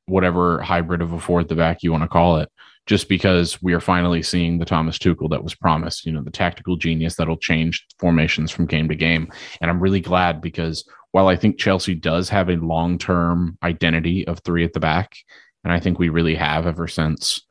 [0.07, 2.49] whatever hybrid of a four at the back you want to call it,
[2.85, 6.31] just because we are finally seeing the Thomas Tuchel that was promised, you know, the
[6.31, 9.31] tactical genius that'll change formations from game to game.
[9.61, 14.27] And I'm really glad because while I think Chelsea does have a long term identity
[14.27, 15.15] of three at the back,
[15.63, 17.41] and I think we really have ever since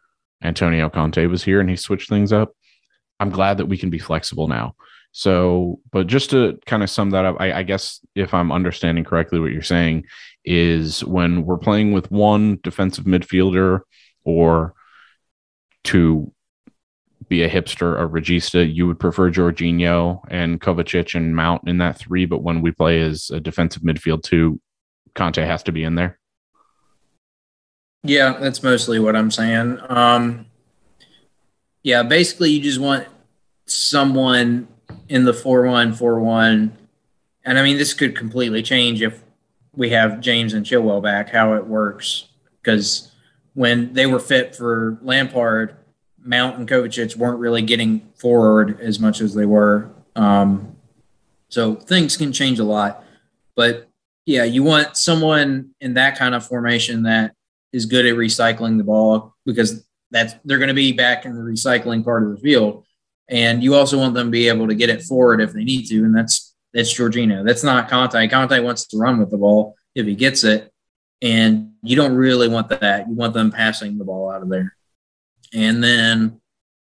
[0.42, 2.52] Antonio Conte was here and he switched things up.
[3.20, 4.74] I'm glad that we can be flexible now.
[5.12, 9.02] So, but just to kind of sum that up, I, I, guess if I'm understanding
[9.02, 10.04] correctly, what you're saying
[10.46, 13.80] is when we're playing with one defensive midfielder
[14.24, 14.74] or
[15.84, 16.32] to
[17.28, 21.98] be a hipster, a regista, you would prefer Jorginho and Kovacic and Mount in that
[21.98, 22.24] three.
[22.24, 24.60] But when we play as a defensive midfield two,
[25.14, 26.18] Kante has to be in there.
[28.04, 29.78] Yeah, that's mostly what I'm saying.
[29.88, 30.46] Um,
[31.82, 33.06] yeah, basically, you just want
[33.66, 34.68] someone
[35.08, 36.78] in the 4 1 4 1.
[37.44, 39.22] And I mean, this could completely change if
[39.76, 42.28] we have James and Chilwell back, how it works.
[42.62, 43.12] Because
[43.54, 45.76] when they were fit for Lampard,
[46.18, 49.90] Mount and Kovacic weren't really getting forward as much as they were.
[50.16, 50.76] Um,
[51.48, 53.04] so things can change a lot.
[53.54, 53.88] But
[54.24, 57.32] yeah, you want someone in that kind of formation that
[57.72, 61.42] is good at recycling the ball because that's they're going to be back in the
[61.42, 62.84] recycling part of the field.
[63.28, 65.86] And you also want them to be able to get it forward if they need
[65.86, 66.45] to, and that's
[66.76, 67.42] that's Jorginho.
[67.42, 68.30] That's not Kante.
[68.30, 70.70] Kante wants to run with the ball if he gets it,
[71.22, 73.08] and you don't really want that.
[73.08, 74.76] You want them passing the ball out of there.
[75.54, 76.38] And then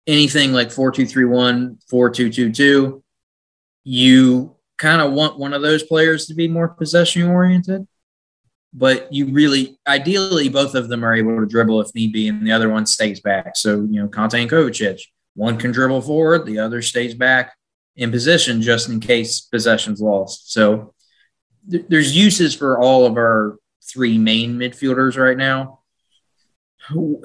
[0.09, 3.05] anything like four two three one, four two two two,
[3.85, 7.87] you kind of want one of those players to be more possession oriented
[8.75, 12.47] but you really ideally both of them are able to dribble if need be and
[12.47, 15.01] the other one stays back so you know Kante and Kovacic
[15.35, 17.57] one can dribble forward the other stays back
[17.99, 20.95] in position just in case possession's lost so
[21.71, 25.81] th- there's uses for all of our three main midfielders right now
[26.91, 27.21] we'll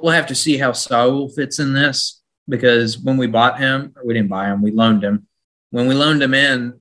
[0.00, 4.06] we'll have to see how Saul fits in this because when we bought him or
[4.06, 5.26] we didn't buy him we loaned him
[5.70, 6.80] when we loaned him in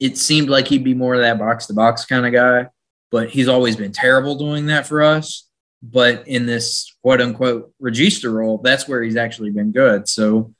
[0.00, 2.68] it seemed like he'd be more of that box to box kind of guy,
[3.10, 5.46] but he's always been terrible doing that for us.
[5.82, 10.08] But in this quote unquote regista role, that's where he's actually been good.
[10.08, 10.54] So,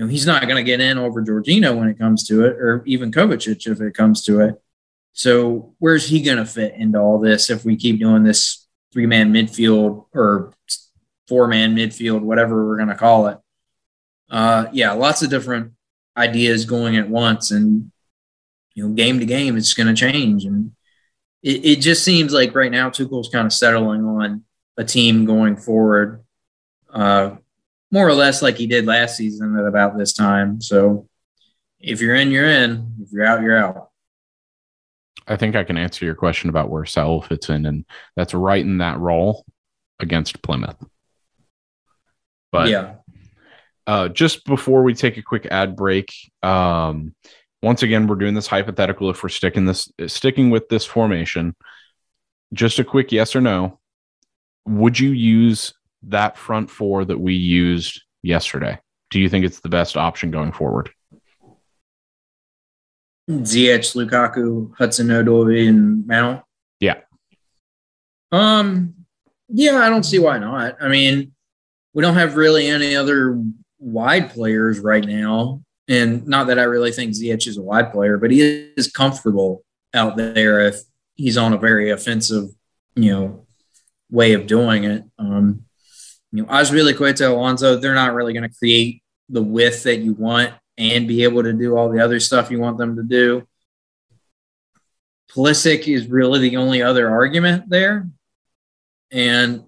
[0.00, 2.56] you know, he's not going to get in over Jorginho when it comes to it,
[2.56, 4.54] or even Kovacic if it comes to it.
[5.12, 9.04] So, where's he going to fit into all this if we keep doing this three
[9.04, 10.54] man midfield or
[11.28, 13.38] four man midfield, whatever we're going to call it?
[14.30, 15.74] Uh, yeah, lots of different
[16.16, 17.50] ideas going at once.
[17.50, 17.92] And
[18.72, 20.46] you know, game to game, it's going to change.
[20.46, 20.72] And
[21.42, 24.44] it, it just seems like right now Tuchel's kind of settling on
[24.78, 26.24] a team going forward,
[26.88, 27.32] uh,
[27.90, 30.60] more or less like he did last season at about this time.
[30.60, 31.08] So
[31.80, 32.94] if you're in, you're in.
[33.02, 33.90] If you're out, you're out.
[35.26, 37.84] I think I can answer your question about where Saul fits in, and
[38.16, 39.44] that's right in that role
[40.00, 40.82] against Plymouth.
[42.50, 42.94] But yeah,
[43.86, 47.14] uh, just before we take a quick ad break, um,
[47.62, 49.10] once again, we're doing this hypothetical.
[49.10, 51.54] If we're sticking this sticking with this formation,
[52.52, 53.78] just a quick yes or no.
[54.66, 55.72] Would you use
[56.04, 58.78] that front four that we used yesterday?
[59.10, 60.90] Do you think it's the best option going forward?
[63.28, 66.42] Ziyech, Lukaku, Hudson Odoi, and Mount.
[66.80, 67.00] Yeah.
[68.32, 68.94] Um.
[69.48, 70.76] Yeah, I don't see why not.
[70.80, 71.32] I mean,
[71.92, 73.42] we don't have really any other
[73.78, 75.62] wide players right now.
[75.88, 78.42] And not that I really think Ziyech is a wide player, but he
[78.76, 80.76] is comfortable out there if
[81.16, 82.44] he's on a very offensive,
[82.94, 83.46] you know,
[84.08, 85.04] way of doing it.
[85.18, 85.64] Um,
[86.32, 90.54] You know, Azpilicueta, Alonso, they're not really going to create the width that you want
[90.78, 93.46] and be able to do all the other stuff you want them to do.
[95.30, 98.08] Pulisic is really the only other argument there.
[99.12, 99.64] And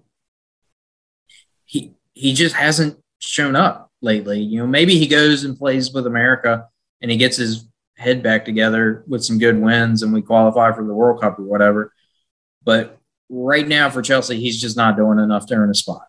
[1.65, 4.39] he he just hasn't shown up lately.
[4.39, 6.67] You know, maybe he goes and plays with America
[7.01, 10.85] and he gets his head back together with some good wins and we qualify for
[10.85, 11.93] the World Cup or whatever.
[12.63, 12.97] But
[13.29, 16.07] right now for Chelsea, he's just not doing enough to earn a spot.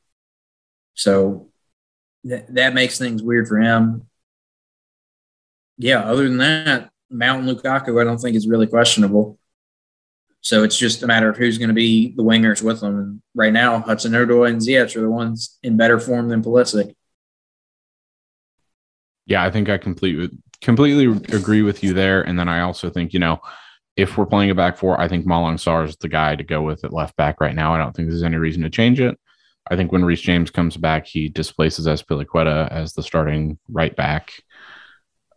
[0.95, 1.49] So
[2.27, 4.07] th- that makes things weird for him.
[5.77, 9.39] Yeah, other than that, Mount Lukaku, I don't think is really questionable.
[10.41, 12.99] So it's just a matter of who's going to be the wingers with them.
[12.99, 16.95] And right now, Hudson Odoi and Ziyech are the ones in better form than Pulisic.
[19.27, 22.23] Yeah, I think I completely completely agree with you there.
[22.23, 23.41] And then I also think, you know,
[23.97, 26.63] if we're playing a back four, I think Malang Sarr is the guy to go
[26.63, 27.75] with at left back right now.
[27.75, 29.19] I don't think there's any reason to change it.
[29.71, 34.33] I think when Reece James comes back, he displaces Azpilicueta as the starting right back.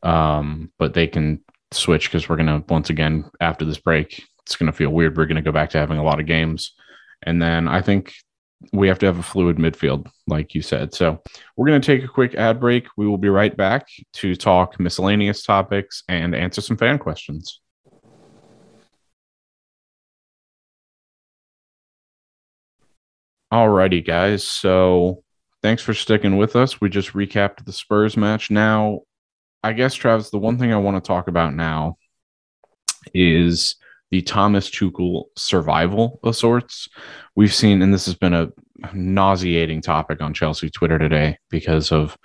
[0.03, 4.55] Um, but they can switch because we're going to, once again, after this break, it's
[4.55, 5.17] going to feel weird.
[5.17, 6.73] We're going to go back to having a lot of games.
[7.23, 8.13] And then I think
[8.73, 10.93] we have to have a fluid midfield, like you said.
[10.93, 11.21] So
[11.55, 12.87] we're going to take a quick ad break.
[12.97, 17.61] We will be right back to talk miscellaneous topics and answer some fan questions.
[23.51, 24.43] Alrighty, guys.
[24.43, 25.23] So
[25.61, 26.81] thanks for sticking with us.
[26.81, 28.51] We just recapped the Spurs match.
[28.51, 29.01] Now,
[29.63, 31.97] I guess, Travis, the one thing I want to talk about now
[33.13, 33.75] is
[34.11, 36.89] the Thomas Tuchel survival of sorts.
[37.35, 38.49] We've seen, and this has been a
[38.93, 42.17] nauseating topic on Chelsea Twitter today because of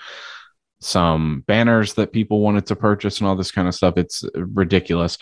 [0.81, 3.95] some banners that people wanted to purchase and all this kind of stuff.
[3.97, 5.18] It's ridiculous.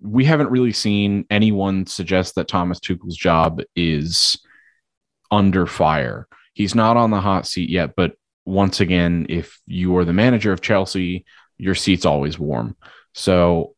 [0.00, 4.40] We haven't really seen anyone suggest that Thomas Tuchel's job is
[5.30, 6.26] under fire.
[6.54, 8.12] He's not on the hot seat yet, but
[8.44, 11.24] once again, if you are the manager of Chelsea,
[11.58, 12.76] your seat's always warm.
[13.14, 13.74] So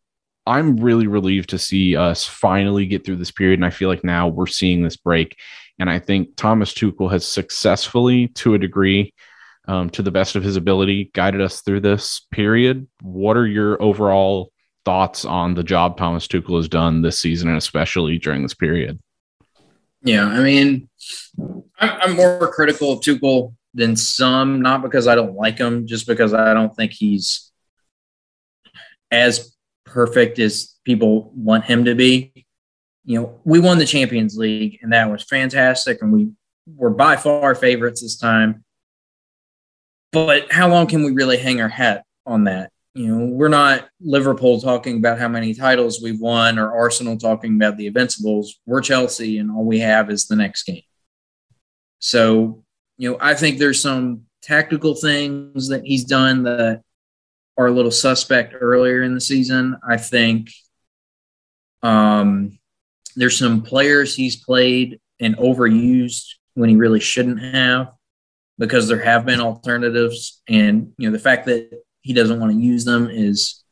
[0.46, 3.58] I'm really relieved to see us finally get through this period.
[3.58, 5.36] And I feel like now we're seeing this break.
[5.78, 9.14] And I think Thomas Tuchel has successfully, to a degree,
[9.68, 12.88] um, to the best of his ability, guided us through this period.
[13.00, 14.52] What are your overall
[14.84, 19.00] thoughts on the job Thomas Tuchel has done this season and especially during this period?
[20.02, 20.88] Yeah, I mean,
[21.78, 26.34] I'm more critical of Tuchel than some, not because I don't like him, just because
[26.34, 27.50] I don't think he's
[29.10, 32.46] as perfect as people want him to be.
[33.04, 36.30] You know, we won the Champions League, and that was fantastic, and we
[36.66, 38.64] were by far favorites this time.
[40.12, 42.70] But how long can we really hang our hat on that?
[42.94, 47.56] You know, we're not Liverpool talking about how many titles we've won or Arsenal talking
[47.56, 48.60] about the Invincibles.
[48.66, 50.82] We're Chelsea, and all we have is the next game.
[52.00, 52.64] So,
[52.98, 56.82] you know, I think there's some tactical things that he's done that
[57.56, 59.76] are a little suspect earlier in the season.
[59.88, 60.50] I think
[61.82, 62.58] um,
[63.16, 67.94] there's some players he's played and overused when he really shouldn't have
[68.58, 70.42] because there have been alternatives.
[70.46, 71.70] And, you know, the fact that
[72.02, 73.62] he doesn't want to use them is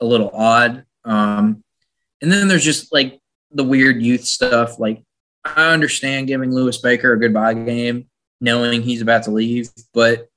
[0.00, 0.84] a little odd.
[1.04, 1.62] Um,
[2.22, 3.20] and then there's just like
[3.50, 4.78] the weird youth stuff.
[4.78, 5.02] Like,
[5.44, 8.08] I understand giving Lewis Baker a goodbye game,
[8.40, 10.28] knowing he's about to leave, but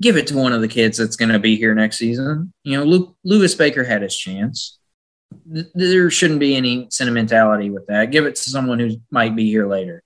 [0.00, 2.52] give it to one of the kids that's going to be here next season.
[2.64, 4.78] You know, Luke, Lewis Baker had his chance.
[5.44, 8.10] There shouldn't be any sentimentality with that.
[8.10, 10.02] Give it to someone who might be here later.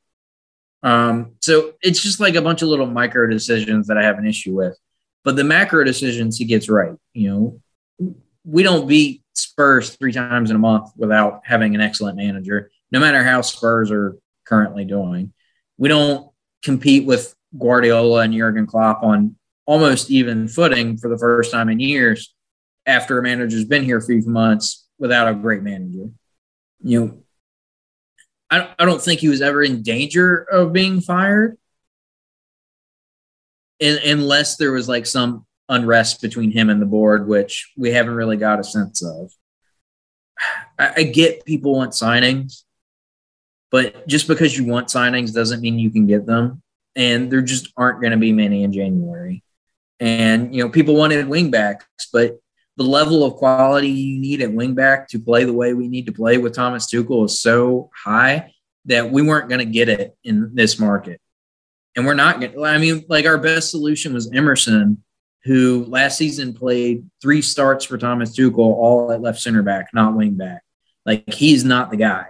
[0.82, 4.26] Um, so it's just like a bunch of little micro decisions that I have an
[4.26, 4.78] issue with.
[5.24, 6.94] But the macro decisions he gets right.
[7.12, 7.60] You
[7.98, 8.14] know,
[8.44, 13.00] we don't beat Spurs three times in a month without having an excellent manager, no
[13.00, 14.16] matter how Spurs are
[14.46, 15.32] currently doing.
[15.76, 16.30] We don't
[16.62, 21.80] compete with Guardiola and Jurgen Klopp on almost even footing for the first time in
[21.80, 22.34] years
[22.86, 26.10] after a manager's been here a few months without a great manager.
[26.82, 27.18] You know,
[28.50, 31.56] I, I don't think he was ever in danger of being fired
[33.80, 38.36] unless there was like some unrest between him and the board, which we haven't really
[38.36, 39.30] got a sense of.
[40.78, 42.64] I, I get people want signings,
[43.70, 46.62] but just because you want signings doesn't mean you can get them.
[46.96, 49.44] And there just aren't going to be many in January.
[50.00, 52.40] And, you know, people wanted wingbacks, but
[52.76, 56.12] the level of quality you need at wingback to play the way we need to
[56.12, 58.52] play with Thomas Tuchel is so high
[58.86, 61.20] that we weren't going to get it in this market.
[61.96, 65.02] And we're not going I mean, like our best solution was Emerson,
[65.44, 70.16] who last season played three starts for Thomas Tuchel, all at left center back, not
[70.16, 70.62] wing back.
[71.04, 72.26] Like he's not the guy.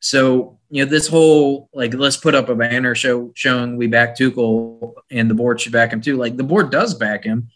[0.00, 4.16] So, you know, this whole like let's put up a banner show showing we back
[4.16, 6.16] Tuchel and the board should back him too.
[6.16, 7.48] Like the board does back him.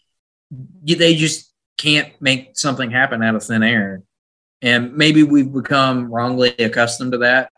[0.83, 4.03] They just can't make something happen out of thin air.
[4.61, 7.51] And maybe we've become wrongly accustomed to that,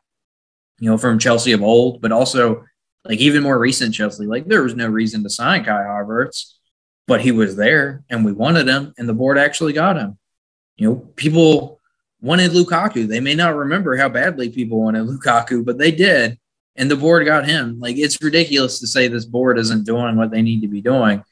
[0.79, 2.65] you know, from Chelsea of old, but also
[3.05, 4.25] like even more recent Chelsea.
[4.25, 6.53] Like there was no reason to sign Kai Havertz,
[7.07, 10.17] but he was there and we wanted him and the board actually got him.
[10.75, 11.79] You know, people
[12.19, 13.07] wanted Lukaku.
[13.07, 16.37] They may not remember how badly people wanted Lukaku, but they did.
[16.75, 17.79] And the board got him.
[17.79, 21.23] Like it's ridiculous to say this board isn't doing what they need to be doing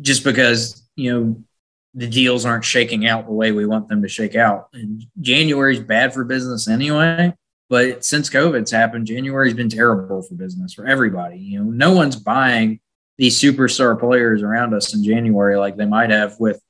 [0.00, 1.42] just because, you know,
[1.94, 4.68] the deals aren't shaking out the way we want them to shake out.
[4.72, 7.34] And January is bad for business anyway.
[7.72, 11.38] But since COVID's happened, January's been terrible for business for everybody.
[11.38, 12.80] You know, no one's buying
[13.16, 16.60] these superstar players around us in January like they might have with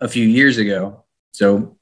[0.00, 1.04] a few years ago.
[1.30, 1.76] So,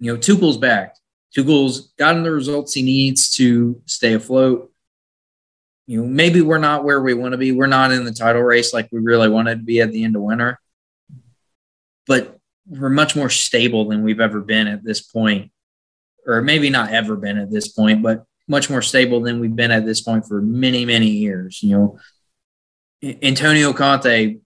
[0.00, 0.96] you know, Tuchel's back.
[1.32, 4.72] Tuchel's gotten the results he needs to stay afloat.
[5.86, 7.52] You know, maybe we're not where we want to be.
[7.52, 10.16] We're not in the title race like we really wanted to be at the end
[10.16, 10.60] of winter,
[12.08, 12.36] but
[12.66, 15.51] we're much more stable than we've ever been at this point,
[16.26, 19.70] or maybe not ever been at this point, but much more stable than we've been
[19.70, 21.62] at this point for many, many years.
[21.62, 21.98] You know,
[23.22, 24.38] Antonio Conte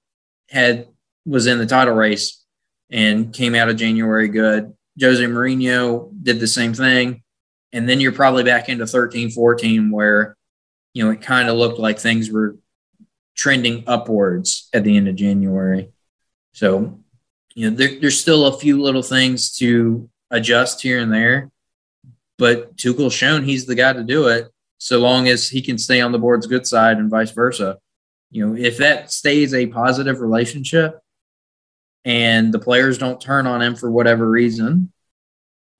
[0.48, 0.88] had
[1.24, 2.42] was in the title race
[2.90, 4.72] and came out of January good.
[5.00, 7.22] Jose Mourinho did the same thing.
[7.72, 10.36] And then you're probably back into 13 14 where,
[10.94, 12.56] you know, it kind of looked like things were
[13.34, 15.90] trending upwards at the end of January.
[16.52, 17.00] So,
[17.54, 21.50] you know, there, there's still a few little things to adjust here and there,
[22.38, 26.00] but Tuchel's shown he's the guy to do it so long as he can stay
[26.00, 27.78] on the board's good side and vice versa.
[28.30, 31.00] You know, if that stays a positive relationship,
[32.06, 34.92] and the players don't turn on him for whatever reason,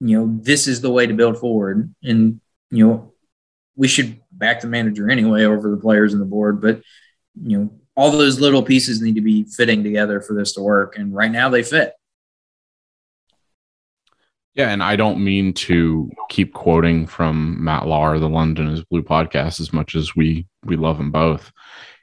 [0.01, 1.93] you know, this is the way to build forward.
[2.03, 3.13] And, you know,
[3.77, 6.81] we should back the manager anyway over the players and the board, but,
[7.41, 10.97] you know, all those little pieces need to be fitting together for this to work.
[10.97, 11.93] And right now they fit.
[14.55, 19.03] Yeah, and I don't mean to keep quoting from Matt Lahr, the London is Blue
[19.03, 21.51] podcast, as much as we we love them both.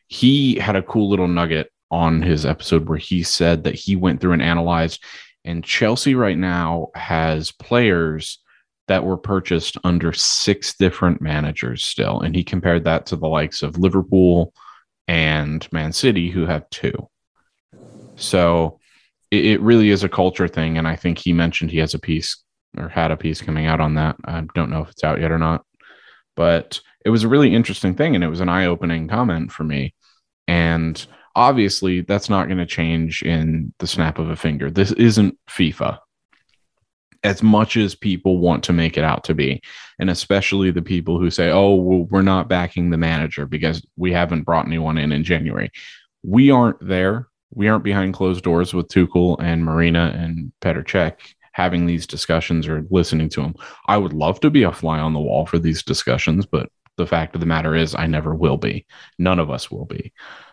[0.06, 4.20] He had a cool little nugget on his episode where he said that he went
[4.20, 5.02] through and analyzed,
[5.44, 8.38] and Chelsea right now has players
[8.86, 12.20] that were purchased under six different managers still.
[12.20, 14.52] And he compared that to the likes of Liverpool
[15.08, 17.08] and Man City, who have two.
[18.16, 18.78] So
[19.34, 20.78] it, it really is a culture thing.
[20.78, 22.42] And I think he mentioned he has a piece
[22.76, 24.16] or had a piece coming out on that.
[24.24, 25.64] I don't know if it's out yet or not,
[26.36, 28.14] but it was a really interesting thing.
[28.14, 29.94] And it was an eye opening comment for me.
[30.48, 31.04] And
[31.36, 34.70] obviously that's not going to change in the snap of a finger.
[34.70, 35.98] This isn't FIFA
[37.22, 39.62] as much as people want to make it out to be.
[39.98, 44.12] And especially the people who say, oh, well, we're not backing the manager because we
[44.12, 45.70] haven't brought anyone in in January.
[46.22, 47.28] We aren't there.
[47.54, 51.16] We aren't behind closed doors with Tuchel and Marina and Petr Cech
[51.52, 53.54] having these discussions or listening to them.
[53.86, 57.06] I would love to be a fly on the wall for these discussions, but the
[57.06, 58.86] fact of the matter is, I never will be.
[59.18, 60.12] None of us will be.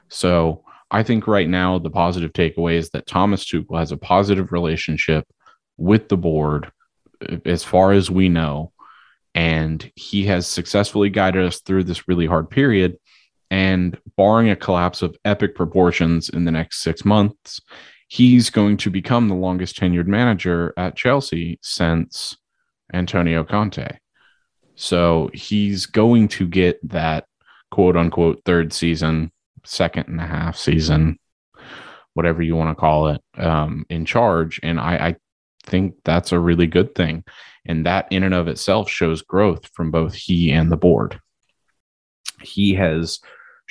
[0.10, 4.52] So I think right now the positive takeaway is that Thomas Tuchel has a positive
[4.52, 5.26] relationship
[5.78, 6.72] with the board
[7.28, 8.72] uh, as far as we know.
[9.34, 12.98] And he has successfully guided us through this really hard period.
[13.52, 17.60] And barring a collapse of epic proportions in the next six months,
[18.08, 22.38] he's going to become the longest tenured manager at Chelsea since
[22.94, 23.98] Antonio Conte.
[24.76, 27.26] So he's going to get that
[27.72, 29.32] quote unquote third season
[29.66, 31.20] second and a half season,
[32.14, 34.60] whatever you want to call it, um, in charge.
[34.64, 35.16] And I, I
[35.64, 37.26] think that's a really good thing.
[37.66, 41.20] And that in and of itself shows growth from both he and the board.
[42.42, 43.20] He has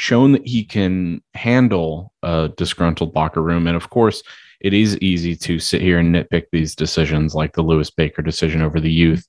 [0.00, 3.66] shown that he can handle a disgruntled locker room.
[3.66, 4.22] And of course,
[4.62, 8.62] it is easy to sit here and nitpick these decisions like the Lewis Baker decision
[8.62, 9.28] over the youth.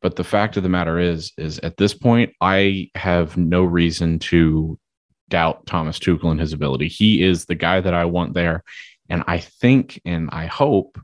[0.00, 4.18] But the fact of the matter is, is at this point, I have no reason
[4.20, 4.78] to
[5.28, 6.88] doubt Thomas Tuchel and his ability.
[6.88, 8.64] He is the guy that I want there.
[9.10, 10.98] And I think and I hope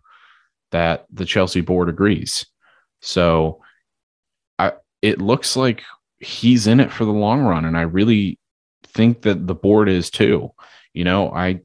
[0.71, 2.47] that the Chelsea board agrees.
[3.03, 3.61] So
[4.59, 5.83] I it looks like
[6.21, 7.67] he's in it for the long run.
[7.67, 8.39] And I really
[8.95, 10.51] think that the board is too.
[10.93, 11.61] You know, I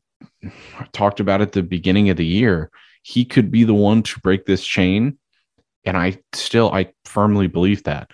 [0.92, 2.72] talked about at the beginning of the year.
[3.04, 5.18] He could be the one to break this chain.
[5.86, 8.12] And I still I firmly believe that.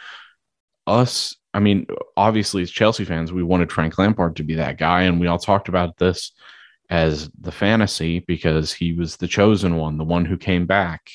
[0.88, 1.88] Us I mean,
[2.18, 5.40] obviously, as Chelsea fans, we wanted Frank Lampard to be that guy, and we all
[5.40, 6.34] talked about this
[6.90, 11.10] as the fantasy because he was the chosen one, the one who came back.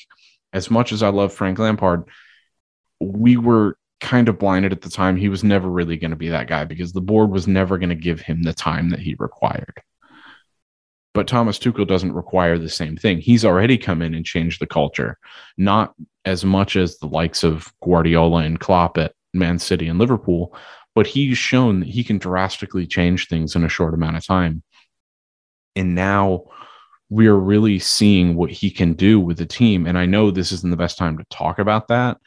[0.51, 2.05] As much as I love Frank Lampard,
[2.99, 5.15] we were kind of blinded at the time.
[5.15, 7.89] He was never really going to be that guy because the board was never going
[7.89, 9.81] to give him the time that he required.
[11.13, 13.19] But Thomas Tuchel doesn't require the same thing.
[13.19, 15.17] He's already come in and changed the culture,
[15.57, 15.93] not
[16.25, 20.55] as much as the likes of Guardiola and Klopp at Man City and Liverpool,
[20.95, 24.63] but he's shown that he can drastically change things in a short amount of time.
[25.75, 26.45] And now
[27.09, 29.85] we're really seeing what he can do with the team.
[29.85, 32.17] And I know this isn't the best time to talk about that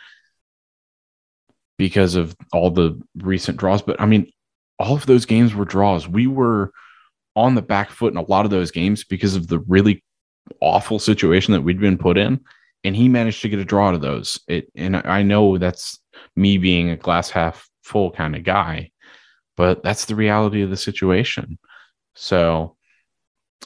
[1.77, 4.31] because of all the recent draws, but I mean,
[4.79, 6.09] all of those games were draws.
[6.09, 6.73] We were
[7.37, 10.05] on the back foot in a lot of those games because of the really
[10.61, 12.41] awful situation that we'd been put in.
[12.85, 14.39] And he managed to get a draw of those.
[14.47, 15.99] It, and I know that's
[16.37, 18.91] me being a glass half full kind of guy,
[19.57, 21.59] but that's the reality of the situation.
[22.15, 22.77] So,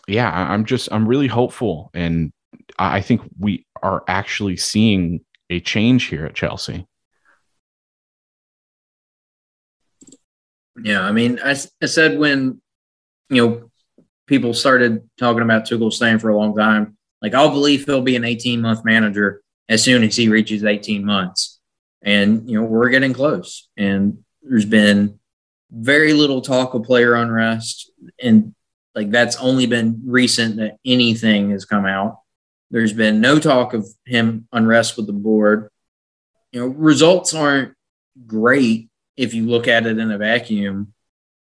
[0.07, 1.91] yeah, I'm just, I'm really hopeful.
[1.95, 2.33] And
[2.79, 6.87] I think we are actually seeing a change here at Chelsea.
[10.83, 12.61] Yeah, I mean, I, I said when
[13.31, 13.71] you know
[14.27, 18.17] people started talking about Tuchel staying for a long time, like I'll believe he'll be
[18.17, 21.61] an 18 month manager as soon as he reaches 18 months,
[22.03, 23.69] and you know we're getting close.
[23.77, 25.19] And there's been
[25.71, 27.91] very little talk of player unrest,
[28.23, 28.55] and
[28.95, 32.21] like that's only been recent that anything has come out.
[32.71, 35.71] There's been no talk of him unrest with the board.
[36.53, 37.75] You know, results aren't
[38.27, 38.88] great
[39.19, 40.95] if you look at it in a vacuum.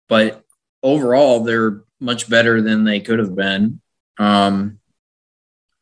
[0.08, 0.42] But
[0.82, 3.80] overall, they're much better than they could have been.
[4.18, 4.78] Um,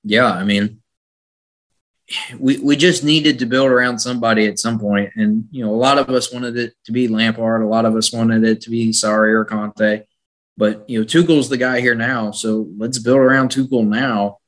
[0.02, 0.80] yeah, I mean,
[2.38, 5.76] we we just needed to build around somebody at some point, and you know, a
[5.76, 8.70] lot of us wanted it to be Lampard, a lot of us wanted it to
[8.70, 10.02] be Sarri or Conte,
[10.56, 14.38] but you know, Tuchel's the guy here now, so let's build around Tuchel now,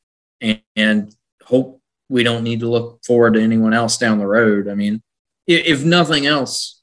[0.41, 4.69] and, and hope we don't need to look forward to anyone else down the road.
[4.69, 5.03] I mean,
[5.47, 6.76] if nothing else,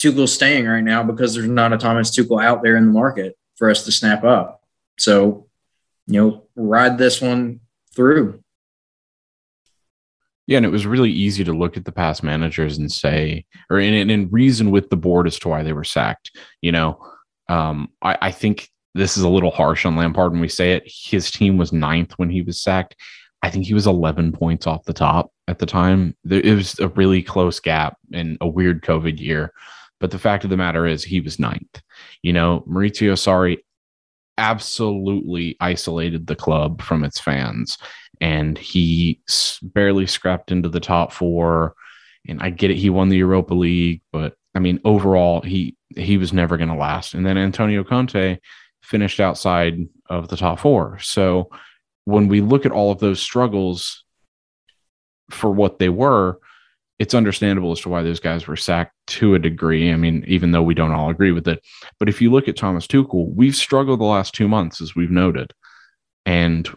[0.00, 3.36] Tuchel's staying right now because there's not a Thomas Tuchel out there in the market
[3.56, 4.62] for us to snap up.
[4.98, 5.46] So,
[6.06, 7.60] you know, ride this one
[7.94, 8.42] through.
[10.46, 13.78] Yeah, and it was really easy to look at the past managers and say, or
[13.78, 16.32] in, in reason with the board as to why they were sacked.
[16.60, 16.98] You know,
[17.48, 20.82] um, I, I think this is a little harsh on Lampard when we say it.
[20.86, 22.94] His team was ninth when he was sacked.
[23.42, 26.16] I think he was 11 points off the top at the time.
[26.28, 29.52] It was a really close gap in a weird COVID year.
[30.04, 31.80] But the fact of the matter is, he was ninth.
[32.20, 33.60] You know, Maurizio Sarri
[34.36, 37.78] absolutely isolated the club from its fans,
[38.20, 39.22] and he
[39.62, 41.74] barely scrapped into the top four.
[42.28, 46.18] And I get it, he won the Europa League, but I mean, overall, he he
[46.18, 47.14] was never going to last.
[47.14, 48.38] And then Antonio Conte
[48.82, 49.78] finished outside
[50.10, 50.98] of the top four.
[50.98, 51.48] So
[52.04, 54.04] when we look at all of those struggles
[55.30, 56.40] for what they were,
[56.98, 59.92] it's understandable as to why those guys were sacked to a degree.
[59.92, 61.60] I mean, even though we don't all agree with it.
[61.98, 65.10] But if you look at Thomas Tuchel, we've struggled the last two months, as we've
[65.10, 65.52] noted.
[66.24, 66.68] And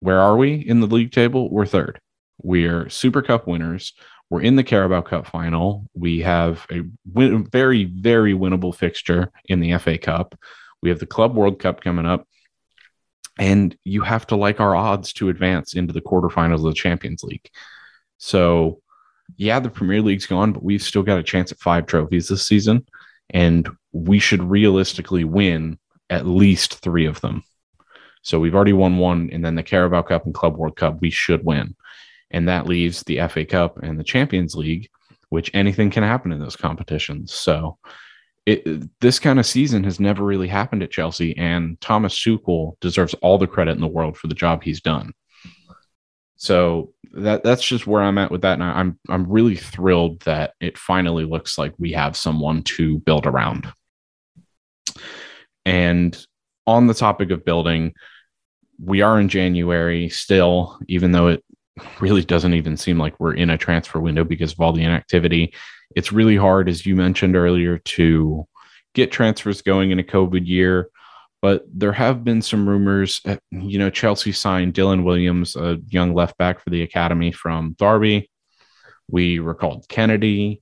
[0.00, 1.50] where are we in the league table?
[1.50, 2.00] We're third.
[2.42, 3.94] We're Super Cup winners.
[4.28, 5.86] We're in the Carabao Cup final.
[5.94, 10.38] We have a win- very, very winnable fixture in the FA Cup.
[10.82, 12.26] We have the Club World Cup coming up.
[13.38, 17.22] And you have to like our odds to advance into the quarterfinals of the Champions
[17.22, 17.48] League.
[18.18, 18.80] So
[19.36, 22.46] yeah, the Premier League's gone, but we've still got a chance at five trophies this
[22.46, 22.86] season,
[23.30, 27.42] and we should realistically win at least three of them.
[28.22, 31.10] So we've already won one, and then the Carabao Cup and Club World Cup we
[31.10, 31.74] should win,
[32.30, 34.88] and that leaves the FA Cup and the Champions League,
[35.28, 37.32] which anything can happen in those competitions.
[37.32, 37.78] So.
[38.44, 43.12] It, this kind of season has never really happened at Chelsea, and Thomas Tuchel deserves
[43.14, 45.14] all the credit in the world for the job he's done.
[46.36, 50.54] So that that's just where I'm at with that, and I'm I'm really thrilled that
[50.60, 53.66] it finally looks like we have someone to build around.
[55.64, 56.16] And
[56.66, 57.94] on the topic of building,
[58.78, 61.44] we are in January still, even though it
[62.00, 65.54] really doesn't even seem like we're in a transfer window because of all the inactivity.
[65.94, 68.46] It's really hard, as you mentioned earlier, to
[68.94, 70.88] get transfers going in a COVID year.
[71.46, 73.22] But there have been some rumors.
[73.52, 78.28] You know, Chelsea signed Dylan Williams, a young left back for the academy from Derby.
[79.08, 80.60] We recalled Kennedy,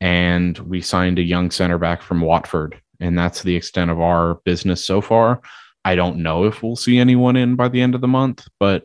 [0.00, 2.80] and we signed a young center back from Watford.
[2.98, 5.42] And that's the extent of our business so far.
[5.84, 8.84] I don't know if we'll see anyone in by the end of the month, but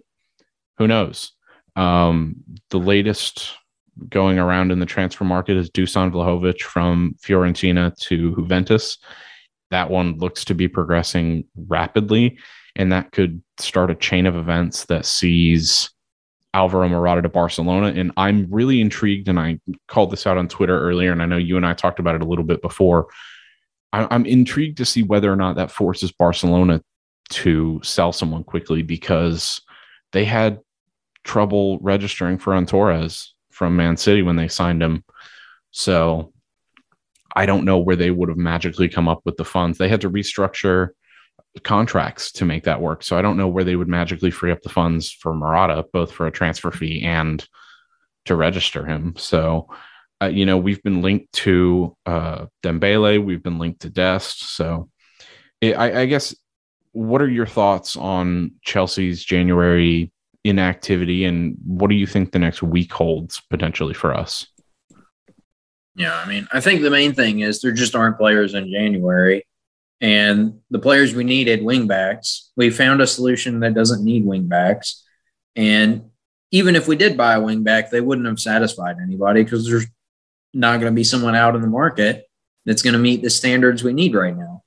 [0.80, 1.32] who knows?
[1.78, 3.54] Um, the latest
[4.10, 8.98] going around in the transfer market is Dusan Vlahovic from Fiorentina to Juventus
[9.72, 12.38] that one looks to be progressing rapidly
[12.76, 15.90] and that could start a chain of events that sees
[16.54, 17.88] Alvaro Morata to Barcelona.
[17.88, 21.38] And I'm really intrigued, and I called this out on Twitter earlier, and I know
[21.38, 23.08] you and I talked about it a little bit before.
[23.94, 26.82] I'm intrigued to see whether or not that forces Barcelona
[27.30, 29.62] to sell someone quickly because
[30.12, 30.60] they had
[31.24, 35.06] trouble registering Ferran Torres from Man City when they signed him.
[35.72, 36.34] So
[37.36, 39.78] I don't know where they would have magically come up with the funds.
[39.78, 40.90] They had to restructure
[41.64, 43.04] contracts to make that work.
[43.04, 46.12] So I don't know where they would magically free up the funds for Morata, both
[46.12, 47.46] for a transfer fee and
[48.26, 49.14] to register him.
[49.18, 49.70] So,
[50.22, 54.56] uh, you know, we've been linked to uh, Dembele, we've been linked to Dest.
[54.56, 54.90] So
[55.62, 56.36] it, I, I guess,
[56.92, 60.12] what are your thoughts on Chelsea's January
[60.46, 64.48] inactivity and what do you think the next week holds potentially for us?
[65.96, 69.46] Yeah, I mean, I think the main thing is there just aren't players in January.
[70.02, 75.02] And the players we needed, wingbacks, we found a solution that doesn't need wingbacks.
[75.56, 76.10] And
[76.52, 79.88] even if we did buy a wingback, they wouldn't have satisfied anybody because there's
[80.54, 82.30] not going to be someone out in the market
[82.66, 84.64] that's going to meet the standards we need right now.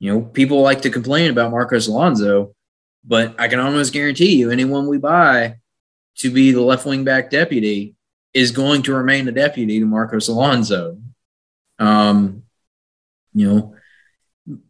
[0.00, 2.54] You know, people like to complain about Marcos Alonso,
[3.04, 5.56] but I can almost guarantee you anyone we buy
[6.18, 7.94] to be the left wing back deputy
[8.38, 10.96] is going to remain a deputy to Marcos Alonso.
[11.80, 12.44] Um,
[13.34, 13.74] you know,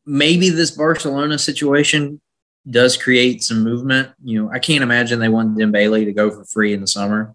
[0.07, 2.21] maybe this Barcelona situation
[2.69, 4.11] does create some movement.
[4.25, 7.35] You know, I can't imagine they want Dembele to go for free in the summer.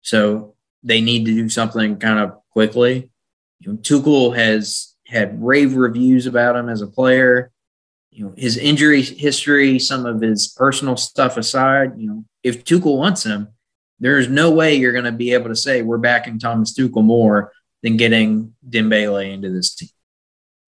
[0.00, 3.10] So they need to do something kind of quickly.
[3.60, 7.52] You know, Tuchel has had rave reviews about him as a player.
[8.10, 12.96] You know, his injury history, some of his personal stuff aside, you know, if Tuchel
[12.96, 13.48] wants him,
[14.00, 17.52] there's no way you're going to be able to say we're backing Thomas Tuchel more
[17.82, 19.88] than getting Dembele into this team.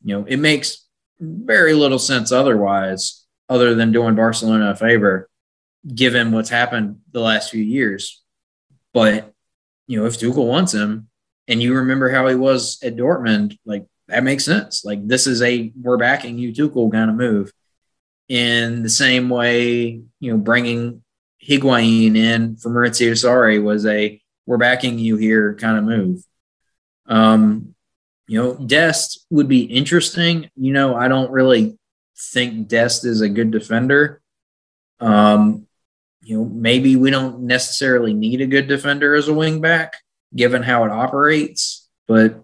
[0.05, 0.87] You know, it makes
[1.21, 5.29] very little sense otherwise, other than doing Barcelona a favor,
[5.95, 8.23] given what's happened the last few years.
[8.95, 9.33] But
[9.87, 11.09] you know, if Tuchel wants him,
[11.49, 14.85] and you remember how he was at Dortmund, like that makes sense.
[14.85, 17.53] Like this is a we're backing you Tuchel kind of move.
[18.29, 21.03] In the same way, you know, bringing
[21.47, 26.25] Higuain in for Maurizio Sarri was a we're backing you here kind of move.
[27.07, 27.75] Um,
[28.27, 30.51] you know, Dest would be interesting.
[30.57, 31.79] You know, I don't really
[32.17, 34.21] think Dest is a good defender.
[35.01, 35.67] Um,
[36.23, 39.91] you know, maybe we don't necessarily need a good defender as a wingback,
[40.35, 41.89] given how it operates.
[42.07, 42.43] But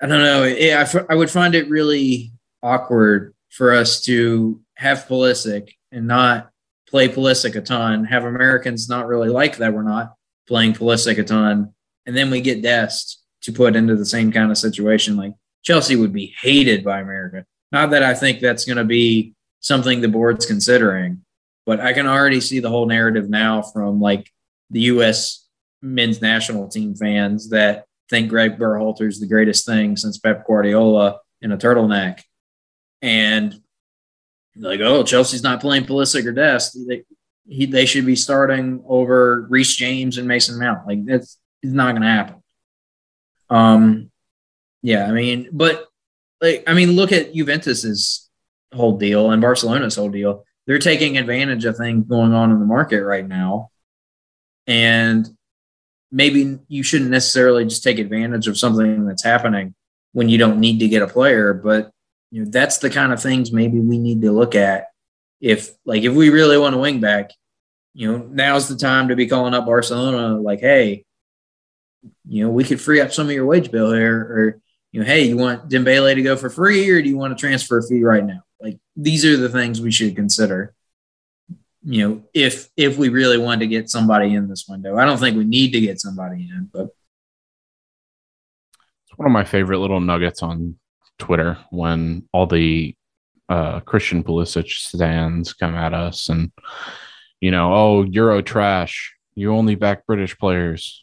[0.00, 0.44] I don't know.
[0.44, 2.32] I, I would find it really
[2.62, 6.51] awkward for us to have Pulisic and not
[6.92, 10.14] play Pulisic a ton, have Americans not really like that we're not
[10.46, 11.72] playing Pulisic a ton,
[12.06, 15.16] and then we get Dest to put into the same kind of situation.
[15.16, 15.32] Like
[15.62, 17.46] Chelsea would be hated by America.
[17.72, 21.24] Not that I think that's going to be something the board's considering,
[21.64, 24.30] but I can already see the whole narrative now from like
[24.68, 25.48] the U.S.
[25.80, 31.20] men's national team fans that think Greg Berhalter is the greatest thing since Pep Guardiola
[31.40, 32.20] in a turtleneck.
[33.00, 33.61] And
[34.56, 36.78] like, oh, Chelsea's not playing Pulisic or Dest.
[36.86, 37.04] They,
[37.48, 40.86] he, they should be starting over Reece James and Mason Mount.
[40.86, 42.42] Like that's it's not going to happen.
[43.50, 44.10] Um,
[44.82, 45.86] yeah, I mean, but
[46.40, 48.28] like, I mean, look at Juventus's
[48.74, 50.44] whole deal and Barcelona's whole deal.
[50.66, 53.70] They're taking advantage of things going on in the market right now,
[54.66, 55.28] and
[56.10, 59.74] maybe you shouldn't necessarily just take advantage of something that's happening
[60.12, 61.52] when you don't need to get a player.
[61.52, 61.90] But
[62.32, 64.86] you know, that's the kind of things maybe we need to look at.
[65.38, 67.30] If like if we really want a wing back,
[67.92, 71.04] you know, now's the time to be calling up Barcelona, like, hey,
[72.26, 74.60] you know, we could free up some of your wage bill here, or
[74.92, 77.40] you know, hey, you want Dembele to go for free, or do you want to
[77.40, 78.40] transfer a fee right now?
[78.58, 80.74] Like these are the things we should consider.
[81.84, 85.18] You know, if if we really want to get somebody in this window, I don't
[85.18, 86.88] think we need to get somebody in, but
[89.04, 90.78] it's one of my favorite little nuggets on
[91.18, 92.94] Twitter when all the
[93.48, 96.52] uh, Christian Pulisic stands come at us and
[97.40, 99.14] you know, oh, Euro trash.
[99.34, 101.02] You only back British players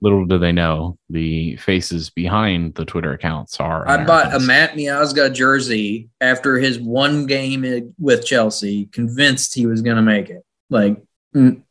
[0.00, 3.86] little do they know the faces behind the Twitter accounts are.
[3.88, 9.82] I bought a Matt Miazga jersey after his one game with Chelsea, convinced he was
[9.82, 10.44] going to make it.
[10.70, 11.02] Like,
[11.34, 11.62] mm,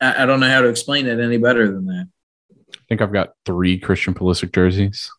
[0.00, 2.08] I, I don't know how to explain it any better than that.
[2.74, 5.10] I think I've got three Christian Pulisic jerseys,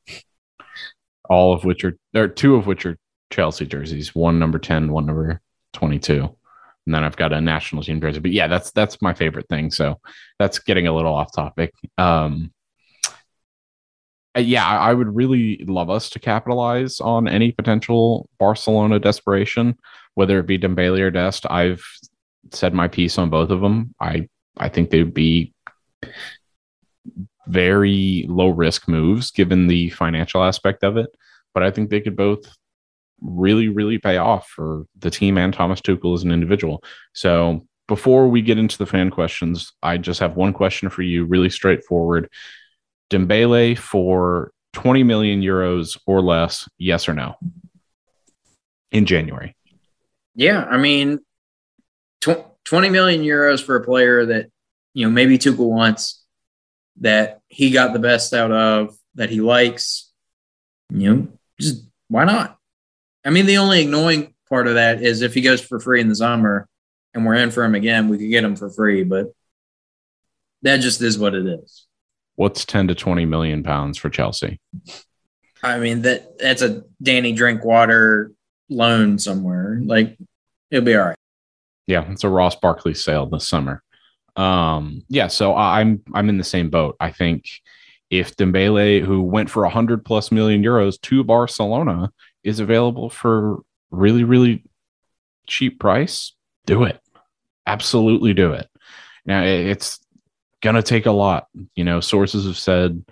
[1.30, 2.98] all of which are there, two of which are
[3.30, 4.16] Chelsea jerseys.
[4.16, 5.42] One number ten, one number
[5.74, 6.36] twenty-two
[6.90, 8.20] and then I've got a national team jersey.
[8.20, 9.70] But yeah, that's that's my favorite thing.
[9.70, 10.00] So
[10.40, 11.72] that's getting a little off topic.
[12.00, 12.52] Um,
[14.36, 19.78] uh, yeah, I would really love us to capitalize on any potential Barcelona desperation,
[20.16, 21.46] whether it be Dembele or Dest.
[21.48, 21.84] I've
[22.52, 23.94] said my piece on both of them.
[24.02, 24.28] I
[24.58, 25.54] I think they'd be
[27.50, 31.10] very low risk moves given the financial aspect of it,
[31.54, 32.46] but I think they could both
[33.22, 36.82] really really pay off for the team and Thomas Tuchel as an individual.
[37.14, 41.26] So before we get into the fan questions, I just have one question for you,
[41.26, 42.30] really straightforward.
[43.10, 47.36] Dembele for 20 million euros or less, yes or no?
[48.92, 49.56] In January.
[50.36, 51.20] Yeah, I mean,
[52.22, 54.52] tw- 20 million euros for a player that,
[54.94, 56.24] you know, maybe Tuchel wants,
[57.00, 60.12] that he got the best out of, that he likes,
[60.90, 61.28] you know,
[61.60, 62.58] just why not?
[63.26, 66.10] I mean, the only annoying part of that is if he goes for free in
[66.10, 66.68] the summer
[67.14, 69.34] and we're in for him again, we could get him for free, but
[70.62, 71.86] that just is what it is.
[72.36, 74.60] What's 10 to 20 million pounds for Chelsea?
[75.62, 78.32] I mean, that that's a Danny Drinkwater
[78.70, 79.80] loan somewhere.
[79.84, 80.18] Like
[80.72, 81.18] it'll be all right.
[81.88, 83.84] Yeah, it's a Ross Barkley sale this summer.
[84.36, 86.96] Um, yeah, so I'm I'm in the same boat.
[87.00, 87.46] I think
[88.10, 92.12] if Dembele, who went for a hundred plus million euros to Barcelona,
[92.44, 93.60] is available for
[93.92, 94.64] really really
[95.48, 96.34] cheap price,
[96.66, 97.00] do it.
[97.66, 98.68] Absolutely do it.
[99.26, 100.00] Now it's
[100.62, 101.48] gonna take a lot.
[101.76, 103.04] You know, sources have said.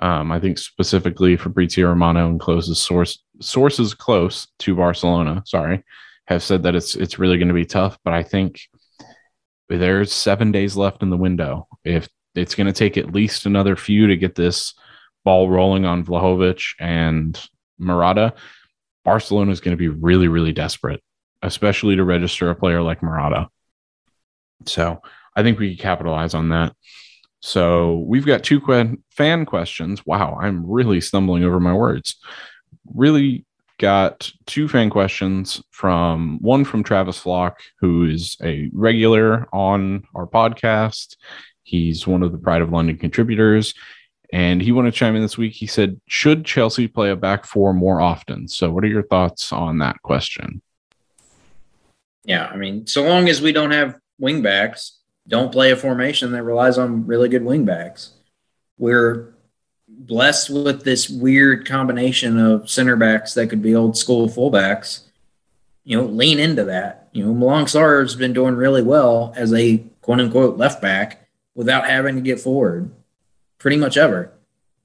[0.00, 5.42] Um, I think specifically Fabrizio Romano and closes source sources close to Barcelona.
[5.46, 5.84] Sorry,
[6.26, 7.98] have said that it's it's really going to be tough.
[8.04, 8.60] But I think
[9.68, 11.68] there's seven days left in the window.
[11.84, 14.74] If it's going to take at least another few to get this
[15.24, 17.40] ball rolling on Vlahovic and
[17.78, 18.34] Morata,
[19.04, 21.02] Barcelona is going to be really, really desperate,
[21.42, 23.48] especially to register a player like Morata.
[24.66, 25.00] So
[25.36, 26.74] I think we can capitalize on that.
[27.40, 28.60] So we've got two
[29.10, 30.06] fan questions.
[30.06, 32.16] Wow, I'm really stumbling over my words.
[32.94, 33.44] Really
[33.78, 40.26] got two fan questions from one from Travis Flock, who is a regular on our
[40.26, 41.16] podcast.
[41.62, 43.74] He's one of the Pride of London contributors.
[44.32, 45.52] And he wanted to chime in this week.
[45.52, 48.48] He said, Should Chelsea play a back four more often?
[48.48, 50.60] So, what are your thoughts on that question?
[52.24, 54.92] Yeah, I mean, so long as we don't have wingbacks,
[55.28, 58.10] don't play a formation that relies on really good wingbacks.
[58.78, 59.33] We're
[59.98, 65.00] blessed with this weird combination of center backs that could be old school fullbacks,
[65.84, 67.08] you know, lean into that.
[67.12, 71.28] You know, Malang Sarr has been doing really well as a quote unquote left back
[71.54, 72.90] without having to get forward
[73.58, 74.32] pretty much ever.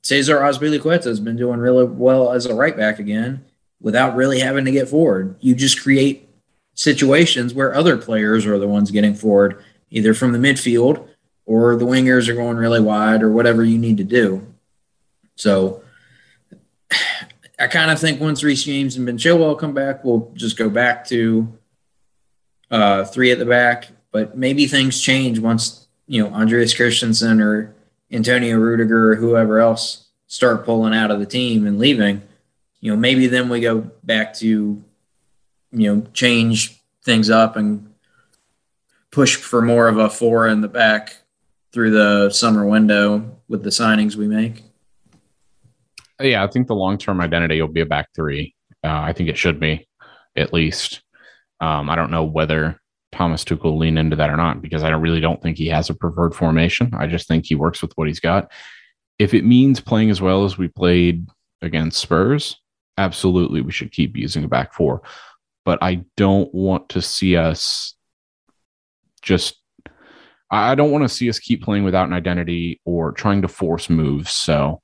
[0.02, 3.44] Cesar Azpilicueta has been doing really well as a right back again
[3.82, 5.36] without really having to get forward.
[5.40, 6.30] You just create
[6.74, 11.08] situations where other players are the ones getting forward, either from the midfield
[11.46, 14.46] or the wingers are going really wide or whatever you need to do.
[15.40, 15.84] So
[17.60, 20.70] I kind of think once Reece James and Ben Chilwell come back, we'll just go
[20.70, 21.58] back to
[22.70, 23.90] uh, three at the back.
[24.12, 27.76] But maybe things change once you know Andreas Christensen or
[28.12, 32.22] Antonio Rudiger or whoever else start pulling out of the team and leaving.
[32.82, 34.84] You know, maybe then we go back to you
[35.72, 37.94] know change things up and
[39.12, 41.18] push for more of a four in the back
[41.72, 44.69] through the summer window with the signings we make.
[46.20, 48.56] Yeah, I think the long term identity will be a back three.
[48.84, 49.88] Uh, I think it should be,
[50.36, 51.02] at least.
[51.62, 52.80] Um, I don't know whether
[53.12, 55.90] Thomas Tuchel will lean into that or not because I really don't think he has
[55.90, 56.92] a preferred formation.
[56.94, 58.52] I just think he works with what he's got.
[59.18, 61.28] If it means playing as well as we played
[61.62, 62.58] against Spurs,
[62.98, 65.02] absolutely we should keep using a back four.
[65.66, 67.96] But I don't want to see us
[69.22, 69.56] just
[70.52, 73.90] I don't want to see us keep playing without an identity or trying to force
[73.90, 74.32] moves.
[74.32, 74.82] So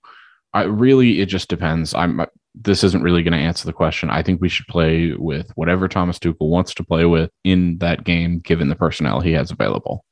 [0.55, 1.93] I really it just depends.
[1.93, 2.25] I'm uh,
[2.55, 4.09] this isn't really going to answer the question.
[4.09, 8.05] I think we should play with whatever Thomas Tuchel wants to play with in that
[8.05, 10.05] game, given the personnel he has available.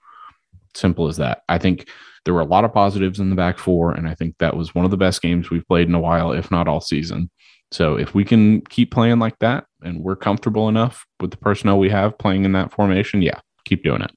[0.75, 1.43] Simple as that.
[1.47, 1.87] I think
[2.25, 4.75] there were a lot of positives in the back four, and I think that was
[4.75, 7.31] one of the best games we've played in a while, if not all season.
[7.71, 11.79] So if we can keep playing like that and we're comfortable enough with the personnel
[11.79, 14.11] we have playing in that formation, yeah, keep doing it.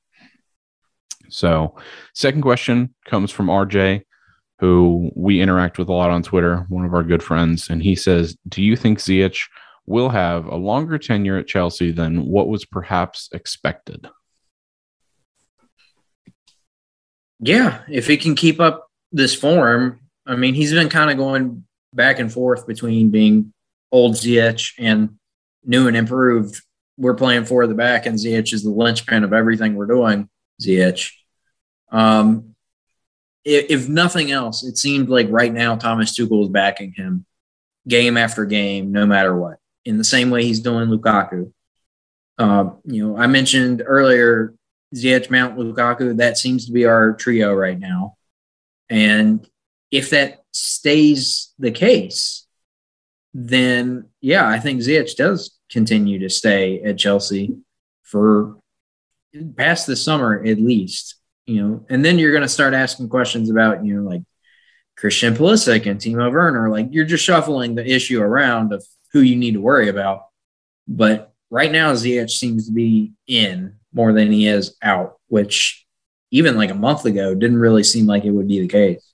[1.29, 1.77] So,
[2.15, 4.03] second question comes from RJ
[4.59, 7.95] who we interact with a lot on Twitter, one of our good friends, and he
[7.95, 9.49] says, "Do you think Ziyech
[9.87, 14.09] will have a longer tenure at Chelsea than what was perhaps expected?"
[17.39, 21.67] Yeah, if he can keep up this form, I mean, he's been kind of going
[21.93, 23.53] back and forth between being
[23.93, 25.19] old Ziyech and
[25.65, 26.63] new and improved.
[26.97, 30.29] We're playing for the back, and Ziyech is the linchpin of everything we're doing.
[30.63, 31.13] Ziyech.
[31.93, 32.56] Um,
[33.47, 37.25] if nothing else, it seemed like right now Thomas Tuchel is backing him
[37.87, 41.53] game after game, no matter what, in the same way he's doing Lukaku.
[42.39, 44.55] Uh, you know, I mentioned earlier
[44.95, 48.17] Ziyech, Mount, Lukaku, that seems to be our trio right now.
[48.91, 49.49] And
[49.91, 52.47] if that stays the case,
[53.33, 57.57] then yeah, I think Ziyech does continue to stay at Chelsea
[58.03, 58.57] for
[59.57, 61.16] past the summer at least.
[61.47, 64.23] You know, and then you're going to start asking questions about you know like
[64.97, 66.69] Christian Pulisic and Timo Werner.
[66.71, 70.27] Like you're just shuffling the issue around of who you need to worry about.
[70.89, 75.87] But right now, Ziyech seems to be in more than he is out, which
[76.31, 79.13] even like a month ago didn't really seem like it would be the case.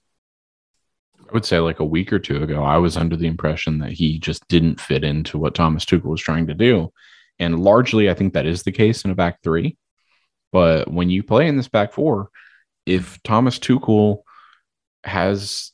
[1.19, 3.93] I would say like a week or two ago, I was under the impression that
[3.93, 6.93] he just didn't fit into what Thomas Tuchel was trying to do.
[7.39, 9.77] And largely, I think that is the case in a back three.
[10.53, 12.29] But when you play in this back four,
[12.87, 14.23] if Thomas Tuchel
[15.05, 15.73] has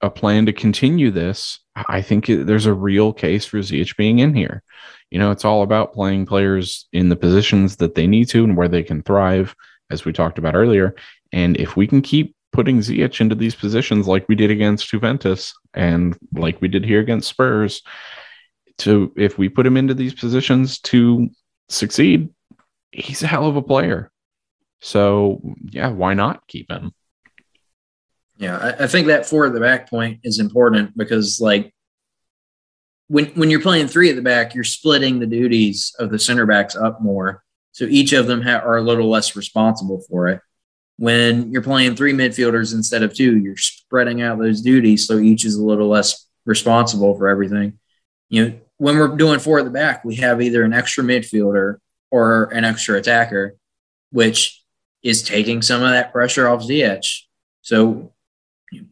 [0.00, 4.34] a plan to continue this, I think there's a real case for Ziyech being in
[4.34, 4.62] here.
[5.10, 8.56] You know, it's all about playing players in the positions that they need to and
[8.56, 9.54] where they can thrive,
[9.90, 10.94] as we talked about earlier.
[11.32, 15.54] And if we can keep putting Ziyech into these positions like we did against Juventus
[15.74, 17.82] and like we did here against Spurs,
[18.78, 21.28] to if we put him into these positions to
[21.68, 22.28] succeed,
[22.92, 24.10] he's a hell of a player.
[24.80, 25.40] So
[25.70, 26.92] yeah, why not keep him?
[28.36, 31.72] Yeah, I, I think that four at the back point is important because like
[33.08, 36.46] when when you're playing three at the back, you're splitting the duties of the center
[36.46, 37.42] backs up more.
[37.72, 40.40] So each of them ha- are a little less responsible for it.
[40.98, 45.44] When you're playing three midfielders instead of two, you're spreading out those duties so each
[45.44, 47.78] is a little less responsible for everything.
[48.28, 51.76] You know, when we're doing four at the back, we have either an extra midfielder
[52.12, 53.56] or an extra attacker,
[54.12, 54.62] which
[55.02, 57.22] is taking some of that pressure off Ziyech.
[57.62, 58.12] So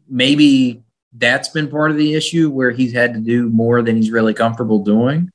[0.09, 4.11] maybe that's been part of the issue where he's had to do more than he's
[4.11, 5.31] really comfortable doing.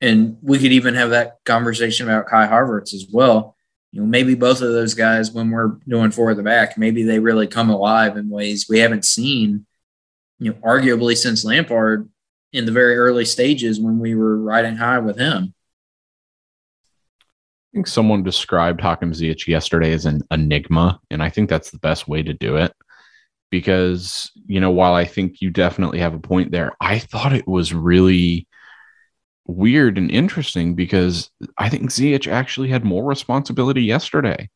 [0.00, 3.54] And we could even have that conversation about Kai Havertz as well.
[3.92, 7.02] You know, maybe both of those guys, when we're doing four at the back, maybe
[7.02, 9.66] they really come alive in ways we haven't seen,
[10.38, 12.08] you know, arguably since Lampard
[12.52, 15.52] in the very early stages when we were riding high with him
[17.72, 22.08] think someone described Hakim Ziyech yesterday as an enigma, and I think that's the best
[22.08, 22.72] way to do it.
[23.50, 27.46] Because you know, while I think you definitely have a point there, I thought it
[27.46, 28.46] was really
[29.46, 34.50] weird and interesting because I think Ziyech actually had more responsibility yesterday.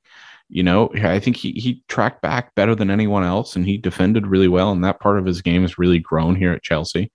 [0.49, 4.27] You know, I think he he tracked back better than anyone else, and he defended
[4.27, 7.11] really well, and that part of his game has really grown here at Chelsea.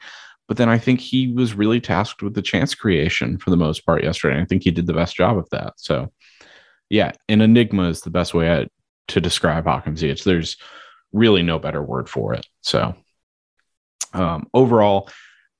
[0.48, 3.86] But then I think he was really tasked with the chance creation for the most
[3.86, 4.40] part yesterday.
[4.40, 5.74] I think he did the best job of that.
[5.78, 6.12] So,
[6.90, 8.68] yeah, an enigma is the best way I,
[9.10, 10.24] to describe Hakim Ziyech.
[10.24, 10.58] There's
[11.12, 12.46] really no better word for it.
[12.62, 12.96] So,
[14.14, 15.10] um, overall,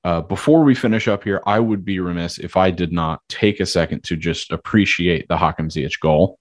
[0.04, 3.60] uh, before we finish up here, I would be remiss if I did not take
[3.60, 6.38] a second to just appreciate the Ziyech goal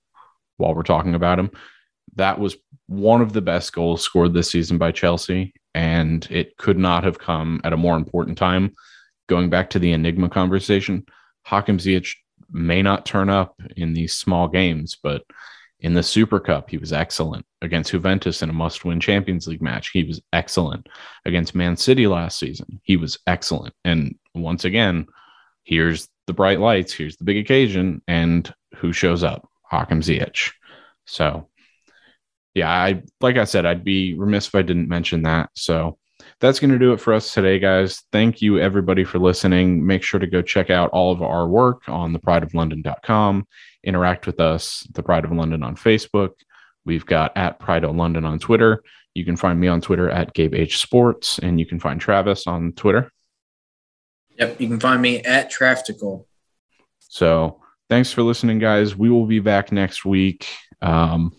[0.57, 1.51] while we're talking about him.
[2.17, 2.57] That was
[2.87, 7.19] one of the best goals scored this season by Chelsea and it could not have
[7.19, 8.73] come at a more important time.
[9.27, 11.05] Going back to the Enigma conversation,
[11.43, 12.15] Hakim Ziyech
[12.51, 15.23] may not turn up in these small games, but
[15.79, 19.61] in the Super Cup, he was excellent against Juventus in a must win Champions League
[19.61, 19.91] match.
[19.91, 20.87] He was excellent
[21.25, 22.79] against Man City last season.
[22.83, 23.75] He was excellent.
[23.85, 25.05] And once again,
[25.63, 29.47] here's the bright lights, here's the big occasion, and who shows up?
[29.61, 30.53] Hakim Ziyech.
[31.05, 31.47] So
[32.57, 35.51] yeah, I like I said, I'd be remiss if I didn't mention that.
[35.53, 35.97] So
[36.39, 38.03] that's going to do it for us today, guys.
[38.11, 39.85] Thank you everybody for listening.
[39.85, 43.47] Make sure to go check out all of our work on theprideoflondon.com.
[43.83, 46.31] Interact with us, The Pride of London on Facebook.
[46.83, 48.83] We've got at Pride of London on Twitter.
[49.13, 52.47] You can find me on Twitter at Gabe H Sports, and you can find Travis
[52.47, 53.11] on Twitter.
[54.39, 56.25] Yep, you can find me at Travtical.
[56.99, 58.95] So thanks for listening, guys.
[58.95, 60.47] We will be back next week.
[60.81, 61.35] Um,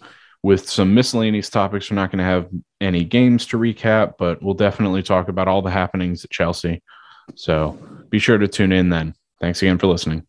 [0.48, 1.90] with some miscellaneous topics.
[1.90, 2.48] We're not going to have
[2.80, 6.82] any games to recap, but we'll definitely talk about all the happenings at Chelsea.
[7.34, 7.78] So
[8.08, 9.14] be sure to tune in then.
[9.42, 10.26] Thanks again for listening.